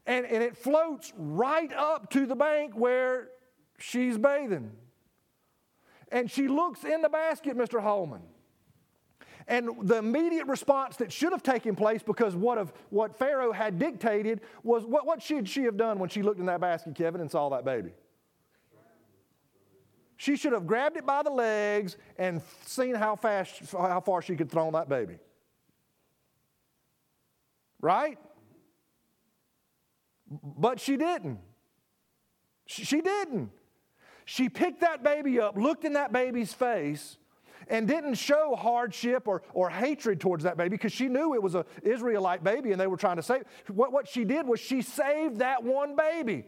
And, 0.06 0.26
and 0.26 0.42
it 0.42 0.58
floats 0.58 1.14
right 1.16 1.72
up 1.74 2.10
to 2.12 2.26
the 2.26 2.36
bank 2.36 2.74
where 2.74 3.30
she's 3.78 4.18
bathing. 4.18 4.72
And 6.12 6.32
she 6.32 6.48
looks 6.48 6.84
in 6.84 7.02
the 7.02 7.10
basket, 7.10 7.58
Mr. 7.58 7.82
Holman. 7.82 8.22
And 9.48 9.70
the 9.84 9.98
immediate 9.98 10.46
response 10.48 10.98
that 10.98 11.12
should 11.12 11.32
have 11.32 11.42
taken 11.42 11.74
place 11.74 12.04
because 12.04 12.36
what, 12.36 12.58
of, 12.58 12.74
what 12.90 13.18
Pharaoh 13.18 13.54
had 13.54 13.80
dictated 13.80 14.42
was 14.62 14.84
what, 14.84 15.06
what 15.06 15.22
should 15.22 15.48
she 15.48 15.64
have 15.64 15.78
done 15.78 16.00
when 16.00 16.10
she 16.10 16.22
looked 16.22 16.40
in 16.40 16.48
that 16.48 16.60
basket, 16.60 16.96
Kevin, 16.96 17.22
and 17.22 17.32
saw 17.32 17.50
that 17.50 17.64
baby? 17.64 17.92
She 20.18 20.36
should 20.36 20.52
have 20.52 20.68
grabbed 20.68 20.98
it 20.98 21.06
by 21.06 21.24
the 21.24 21.30
legs 21.30 21.96
and 22.18 22.42
seen 22.66 22.96
how 22.96 23.16
fast, 23.16 23.72
how 23.72 24.02
far 24.02 24.22
she 24.22 24.36
could 24.36 24.52
throw 24.52 24.70
that 24.72 24.90
baby. 24.90 25.20
Right? 27.80 28.18
But 30.30 30.80
she 30.80 30.98
didn't. 30.98 31.40
She 32.66 33.00
didn't. 33.00 33.52
She 34.26 34.50
picked 34.50 34.82
that 34.82 35.04
baby 35.04 35.40
up, 35.40 35.56
looked 35.56 35.86
in 35.86 35.94
that 35.94 36.12
baby's 36.12 36.52
face, 36.52 37.18
and 37.70 37.88
didn't 37.88 38.16
show 38.16 38.56
hardship 38.56 39.28
or, 39.28 39.44
or 39.54 39.70
hatred 39.70 40.20
towards 40.20 40.44
that 40.44 40.58
baby 40.58 40.70
because 40.70 40.92
she 40.92 41.08
knew 41.08 41.34
it 41.34 41.42
was 41.42 41.56
an 41.56 41.64
Israelite 41.84 42.44
baby 42.44 42.72
and 42.72 42.80
they 42.80 42.88
were 42.88 42.98
trying 42.98 43.18
to 43.18 43.24
save. 43.24 43.44
What, 43.68 43.92
what 43.92 44.08
she 44.08 44.24
did 44.24 44.48
was 44.48 44.60
she 44.60 44.82
saved 44.82 45.38
that 45.38 45.64
one 45.64 45.96
baby, 45.96 46.46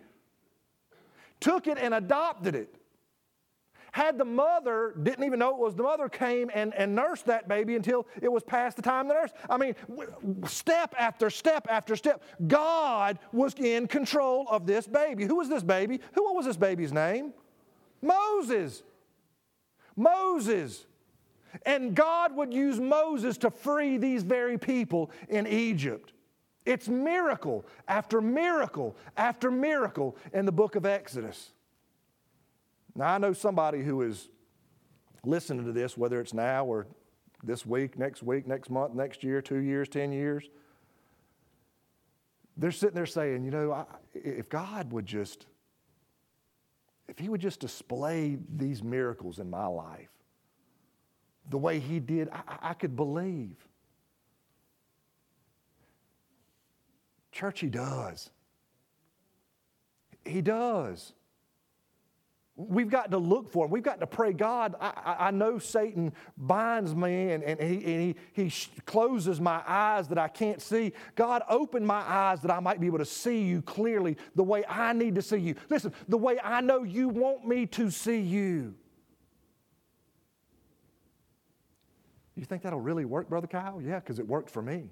took 1.39 1.67
it 1.67 1.77
and 1.77 1.93
adopted 1.93 2.55
it. 2.55 2.75
Had 3.91 4.19
the 4.19 4.25
mother, 4.25 4.93
didn't 5.01 5.23
even 5.23 5.39
know 5.39 5.49
it 5.49 5.57
was 5.57 5.75
the 5.75 5.83
mother, 5.83 6.09
came 6.09 6.51
and, 6.53 6.73
and 6.75 6.93
nursed 6.93 7.25
that 7.25 7.47
baby 7.47 7.75
until 7.75 8.05
it 8.21 8.31
was 8.31 8.43
past 8.43 8.75
the 8.75 8.83
time 8.83 9.07
to 9.07 9.13
nurse. 9.15 9.31
I 9.49 9.57
mean, 9.57 9.73
step 10.45 10.93
after 10.97 11.29
step 11.31 11.65
after 11.69 11.95
step, 11.95 12.23
God 12.45 13.17
was 13.31 13.55
in 13.55 13.87
control 13.87 14.45
of 14.49 14.67
this 14.67 14.85
baby. 14.85 15.25
Who 15.25 15.37
was 15.37 15.49
this 15.49 15.63
baby? 15.63 15.99
Who 16.13 16.23
what 16.23 16.35
was 16.35 16.45
this 16.45 16.57
baby's 16.57 16.93
name? 16.93 17.33
Moses. 18.01 18.83
Moses. 19.95 20.85
And 21.65 21.95
God 21.95 22.35
would 22.35 22.53
use 22.53 22.79
Moses 22.79 23.37
to 23.39 23.51
free 23.51 23.97
these 23.97 24.23
very 24.23 24.57
people 24.57 25.11
in 25.27 25.47
Egypt. 25.47 26.13
It's 26.65 26.87
miracle 26.87 27.65
after 27.87 28.21
miracle 28.21 28.95
after 29.17 29.49
miracle 29.49 30.15
in 30.33 30.45
the 30.45 30.51
book 30.51 30.75
of 30.75 30.85
Exodus. 30.85 31.51
Now, 32.95 33.15
I 33.15 33.17
know 33.17 33.33
somebody 33.33 33.83
who 33.83 34.01
is 34.01 34.29
listening 35.23 35.65
to 35.65 35.71
this, 35.71 35.97
whether 35.97 36.19
it's 36.19 36.33
now 36.33 36.65
or 36.65 36.87
this 37.43 37.65
week, 37.65 37.97
next 37.97 38.23
week, 38.23 38.47
next 38.47 38.69
month, 38.69 38.93
next 38.93 39.23
year, 39.23 39.41
two 39.41 39.59
years, 39.59 39.87
10 39.89 40.11
years. 40.11 40.49
They're 42.57 42.71
sitting 42.71 42.95
there 42.95 43.05
saying, 43.05 43.45
you 43.45 43.51
know, 43.51 43.71
I, 43.71 43.85
if 44.13 44.49
God 44.49 44.91
would 44.91 45.05
just, 45.05 45.45
if 47.07 47.17
He 47.17 47.29
would 47.29 47.41
just 47.41 47.61
display 47.61 48.37
these 48.53 48.83
miracles 48.83 49.39
in 49.39 49.49
my 49.49 49.65
life, 49.65 50.09
the 51.49 51.57
way 51.57 51.79
He 51.79 51.99
did, 51.99 52.29
I, 52.31 52.69
I 52.69 52.73
could 52.73 52.95
believe. 52.95 53.55
Church, 57.31 57.59
He 57.59 57.67
does. 57.67 58.29
He 60.25 60.41
does. 60.41 61.13
We've 62.55 62.89
got 62.89 63.11
to 63.11 63.17
look 63.17 63.49
for 63.49 63.63
him. 63.63 63.71
We've 63.71 63.81
got 63.81 64.01
to 64.01 64.07
pray, 64.07 64.33
God, 64.33 64.75
I, 64.81 65.15
I 65.17 65.31
know 65.31 65.59
Satan 65.59 66.11
binds 66.35 66.93
me 66.93 67.31
and, 67.31 67.41
and, 67.41 67.57
he, 67.61 67.75
and 67.75 68.15
he, 68.35 68.43
he 68.43 68.53
closes 68.85 69.39
my 69.39 69.63
eyes 69.65 70.09
that 70.09 70.17
I 70.17 70.27
can't 70.27 70.61
see. 70.61 70.91
God, 71.15 71.41
open 71.47 71.85
my 71.85 72.01
eyes 72.01 72.41
that 72.41 72.51
I 72.51 72.59
might 72.59 72.81
be 72.81 72.87
able 72.87 72.97
to 72.97 73.05
see 73.05 73.43
you 73.43 73.61
clearly 73.61 74.17
the 74.35 74.43
way 74.43 74.65
I 74.67 74.91
need 74.91 75.15
to 75.15 75.21
see 75.21 75.37
you. 75.37 75.55
Listen, 75.69 75.93
the 76.09 76.17
way 76.17 76.37
I 76.43 76.59
know 76.59 76.83
you 76.83 77.07
want 77.07 77.47
me 77.47 77.65
to 77.67 77.89
see 77.89 78.19
you. 78.19 78.75
You 82.39 82.45
think 82.45 82.61
that'll 82.61 82.79
really 82.79 83.03
work, 83.03 83.27
Brother 83.27 83.47
Kyle? 83.47 83.81
Yeah, 83.81 83.99
because 83.99 84.17
it 84.17 84.25
worked 84.25 84.49
for 84.49 84.61
me. 84.61 84.89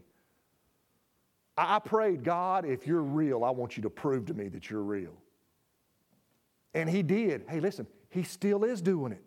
I 1.57 1.79
prayed, 1.79 2.25
God, 2.25 2.65
if 2.65 2.86
you're 2.86 3.01
real, 3.01 3.45
I 3.45 3.51
want 3.51 3.77
you 3.77 3.83
to 3.83 3.89
prove 3.89 4.25
to 4.25 4.33
me 4.33 4.49
that 4.49 4.69
you're 4.69 4.83
real. 4.83 5.13
And 6.73 6.89
he 6.89 7.03
did. 7.03 7.45
Hey, 7.47 7.62
listen, 7.62 7.88
he 8.10 8.23
still 8.23 8.65
is 8.65 8.81
doing 8.81 9.13
it. 9.13 9.23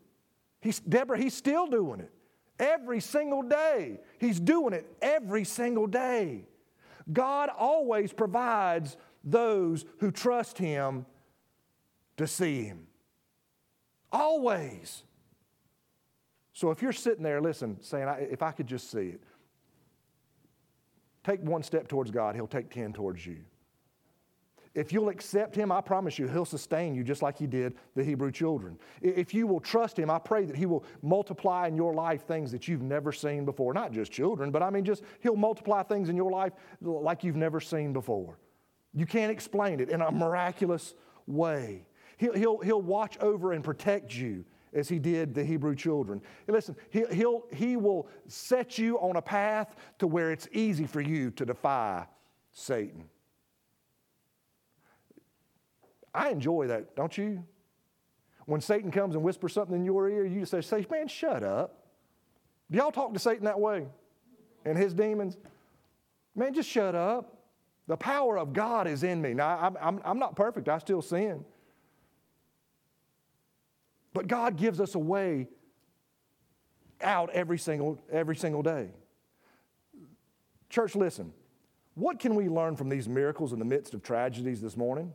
He's, 0.60 0.80
Deborah, 0.80 1.16
he's 1.16 1.32
still 1.32 1.66
doing 1.66 2.00
it 2.00 2.12
every 2.58 3.00
single 3.00 3.42
day. 3.42 4.00
He's 4.18 4.38
doing 4.38 4.74
it 4.74 4.86
every 5.00 5.44
single 5.44 5.86
day. 5.86 6.44
God 7.10 7.48
always 7.48 8.12
provides 8.12 8.98
those 9.24 9.86
who 9.98 10.10
trust 10.10 10.58
him 10.58 11.06
to 12.18 12.26
see 12.26 12.64
him. 12.64 12.86
Always. 14.12 15.04
So 16.60 16.70
if 16.70 16.82
you're 16.82 16.92
sitting 16.92 17.22
there, 17.22 17.40
listen, 17.40 17.78
saying, 17.80 18.06
if 18.30 18.42
I 18.42 18.52
could 18.52 18.66
just 18.66 18.90
see 18.90 18.98
it, 18.98 19.22
take 21.24 21.40
one 21.40 21.62
step 21.62 21.88
towards 21.88 22.10
God, 22.10 22.34
He'll 22.34 22.46
take 22.46 22.68
10 22.68 22.92
towards 22.92 23.24
you. 23.24 23.38
If 24.74 24.92
you'll 24.92 25.08
accept 25.08 25.56
Him, 25.56 25.72
I 25.72 25.80
promise 25.80 26.18
you, 26.18 26.28
He'll 26.28 26.44
sustain 26.44 26.94
you 26.94 27.02
just 27.02 27.22
like 27.22 27.38
He 27.38 27.46
did 27.46 27.76
the 27.96 28.04
Hebrew 28.04 28.30
children. 28.30 28.78
If 29.00 29.32
you 29.32 29.46
will 29.46 29.60
trust 29.60 29.98
Him, 29.98 30.10
I 30.10 30.18
pray 30.18 30.44
that 30.44 30.54
He 30.54 30.66
will 30.66 30.84
multiply 31.00 31.66
in 31.66 31.76
your 31.76 31.94
life 31.94 32.26
things 32.26 32.52
that 32.52 32.68
you've 32.68 32.82
never 32.82 33.10
seen 33.10 33.46
before. 33.46 33.72
Not 33.72 33.90
just 33.90 34.12
children, 34.12 34.50
but 34.50 34.62
I 34.62 34.68
mean, 34.68 34.84
just 34.84 35.02
He'll 35.20 35.36
multiply 35.36 35.82
things 35.82 36.10
in 36.10 36.16
your 36.16 36.30
life 36.30 36.52
like 36.82 37.24
you've 37.24 37.36
never 37.36 37.60
seen 37.60 37.94
before. 37.94 38.38
You 38.92 39.06
can't 39.06 39.32
explain 39.32 39.80
it 39.80 39.88
in 39.88 40.02
a 40.02 40.12
miraculous 40.12 40.92
way. 41.26 41.86
He'll, 42.18 42.34
he'll, 42.34 42.58
he'll 42.58 42.82
watch 42.82 43.16
over 43.20 43.54
and 43.54 43.64
protect 43.64 44.14
you 44.14 44.44
as 44.72 44.88
he 44.88 44.98
did 44.98 45.34
the 45.34 45.44
Hebrew 45.44 45.74
children. 45.74 46.20
And 46.46 46.54
listen, 46.54 46.76
he, 46.90 47.04
he'll, 47.12 47.44
he 47.52 47.76
will 47.76 48.08
set 48.26 48.78
you 48.78 48.98
on 48.98 49.16
a 49.16 49.22
path 49.22 49.74
to 49.98 50.06
where 50.06 50.30
it's 50.30 50.48
easy 50.52 50.86
for 50.86 51.00
you 51.00 51.30
to 51.32 51.44
defy 51.44 52.06
Satan. 52.52 53.04
I 56.14 56.30
enjoy 56.30 56.68
that, 56.68 56.96
don't 56.96 57.16
you? 57.16 57.44
When 58.46 58.60
Satan 58.60 58.90
comes 58.90 59.14
and 59.14 59.22
whispers 59.22 59.52
something 59.52 59.76
in 59.76 59.84
your 59.84 60.08
ear, 60.08 60.24
you 60.24 60.44
say, 60.44 60.60
say 60.60 60.84
man, 60.90 61.06
shut 61.06 61.42
up. 61.42 61.84
Do 62.70 62.78
y'all 62.78 62.90
talk 62.90 63.12
to 63.12 63.18
Satan 63.18 63.44
that 63.44 63.60
way 63.60 63.86
and 64.64 64.76
his 64.76 64.94
demons? 64.94 65.36
Man, 66.34 66.54
just 66.54 66.68
shut 66.68 66.94
up. 66.94 67.36
The 67.86 67.96
power 67.96 68.38
of 68.38 68.52
God 68.52 68.86
is 68.86 69.02
in 69.02 69.20
me. 69.20 69.34
Now, 69.34 69.58
I'm, 69.58 69.76
I'm, 69.80 70.00
I'm 70.04 70.18
not 70.18 70.36
perfect, 70.36 70.68
I 70.68 70.78
still 70.78 71.02
sin. 71.02 71.44
But 74.12 74.26
God 74.26 74.56
gives 74.56 74.80
us 74.80 74.94
a 74.94 74.98
way 74.98 75.48
out 77.00 77.30
every 77.30 77.58
single, 77.58 77.98
every 78.10 78.36
single 78.36 78.62
day. 78.62 78.90
Church, 80.68 80.94
listen. 80.94 81.32
What 81.94 82.18
can 82.18 82.34
we 82.34 82.48
learn 82.48 82.76
from 82.76 82.88
these 82.88 83.08
miracles 83.08 83.52
in 83.52 83.58
the 83.58 83.64
midst 83.64 83.94
of 83.94 84.02
tragedies 84.02 84.60
this 84.60 84.76
morning? 84.76 85.12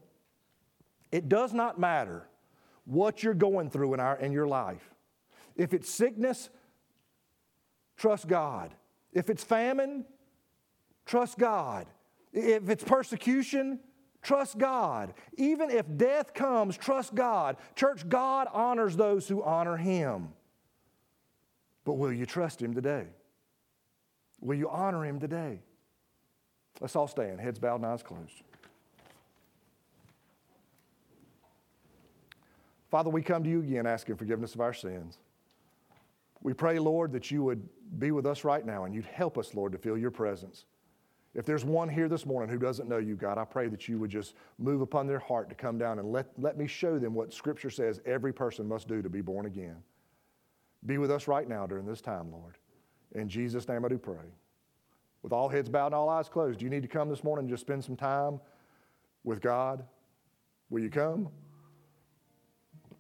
It 1.12 1.30
does 1.30 1.54
not 1.54 1.80
matter 1.80 2.28
what 2.86 3.24
you're 3.24 3.34
going 3.34 3.70
through 3.70 3.94
in, 3.94 4.00
our, 4.00 4.18
in 4.18 4.32
your 4.32 4.48
life. 4.48 4.94
If 5.56 5.74
it's 5.74 5.90
sickness, 5.90 6.50
trust 7.98 8.28
God. 8.28 8.74
If 9.14 9.30
it's 9.30 9.44
famine, 9.44 10.06
trust 11.06 11.38
God. 11.38 11.88
If 12.34 12.70
it's 12.70 12.84
persecution, 12.84 13.80
trust 14.26 14.58
God. 14.58 15.14
Even 15.38 15.70
if 15.70 15.86
death 15.96 16.34
comes, 16.34 16.76
trust 16.76 17.16
God. 17.16 17.58
Church, 17.76 18.08
God 18.10 18.48
honors 18.52 18.98
those 18.98 19.28
who 19.28 19.44
honor 19.44 19.78
Him. 19.78 20.30
But 21.86 21.94
will 21.94 22.12
you 22.12 22.26
trust 22.26 22.62
Him 22.62 22.74
today? 22.74 23.06
Will 24.42 24.58
you 24.58 24.70
honor 24.70 25.06
Him 25.06 25.20
today? 25.20 25.60
Let's 26.82 26.96
all 26.96 27.08
stand, 27.08 27.40
heads 27.40 27.60
bowed 27.60 27.76
and 27.76 27.86
eyes 27.86 28.04
closed. 28.04 28.44
Father, 32.90 33.10
we 33.10 33.22
come 33.22 33.44
to 33.44 33.50
you 33.50 33.60
again 33.60 33.86
asking 33.86 34.16
forgiveness 34.16 34.56
of 34.56 34.62
our 34.62 34.74
sins. 34.74 35.18
We 36.42 36.54
pray, 36.54 36.80
Lord, 36.80 37.12
that 37.14 37.32
you 37.32 37.44
would 37.44 37.68
be 38.00 38.12
with 38.12 38.26
us 38.26 38.44
right 38.44 38.66
now 38.66 38.86
and 38.86 38.94
you'd 38.94 39.06
help 39.06 39.38
us, 39.38 39.54
Lord, 39.54 39.72
to 39.72 39.78
feel 39.78 39.98
your 39.98 40.12
presence. 40.12 40.66
If 41.36 41.46
there's 41.46 41.66
one 41.66 41.90
here 41.90 42.08
this 42.08 42.26
morning 42.26 42.50
who 42.50 42.58
doesn't 42.58 42.88
know 42.88 42.98
you, 42.98 43.16
God, 43.16 43.38
I 43.38 43.44
pray 43.44 43.68
that 43.68 43.90
you 43.90 44.00
would 44.00 44.10
just 44.10 44.36
move 44.58 44.80
upon 44.80 45.06
their 45.06 45.20
heart 45.20 45.50
to 45.50 45.56
come 45.56 45.78
down 45.78 46.00
and 46.00 46.10
let, 46.12 46.28
let 46.38 46.58
me 46.58 46.66
show 46.66 46.98
them 46.98 47.14
what 47.14 47.34
Scripture 47.34 47.70
says 47.70 48.00
every 48.06 48.32
person 48.32 48.66
must 48.68 48.88
do 48.88 49.02
to 49.02 49.10
be 49.10 49.20
born 49.20 49.46
again. 49.46 49.76
Be 50.86 50.98
with 50.98 51.12
us 51.12 51.28
right 51.28 51.48
now 51.48 51.68
during 51.68 51.86
this 51.86 52.00
time, 52.00 52.32
Lord. 52.32 52.58
In 53.16 53.28
Jesus' 53.28 53.68
name 53.68 53.84
I 53.84 53.90
do 53.90 53.98
pray. 53.98 54.34
With 55.24 55.34
all 55.34 55.50
heads 55.50 55.68
bowed 55.68 55.88
and 55.88 55.96
all 55.96 56.08
eyes 56.08 56.30
closed, 56.30 56.60
do 56.60 56.66
you 56.66 56.72
need 56.72 56.84
to 56.84 56.88
come 56.88 57.10
this 57.10 57.24
morning 57.24 57.44
and 57.44 57.50
just 57.50 57.62
spend 57.62 57.84
some 57.84 57.98
time 57.98 58.40
with 59.26 59.42
God? 59.42 59.84
Will 60.70 60.82
you 60.82 60.90
come? 60.90 61.30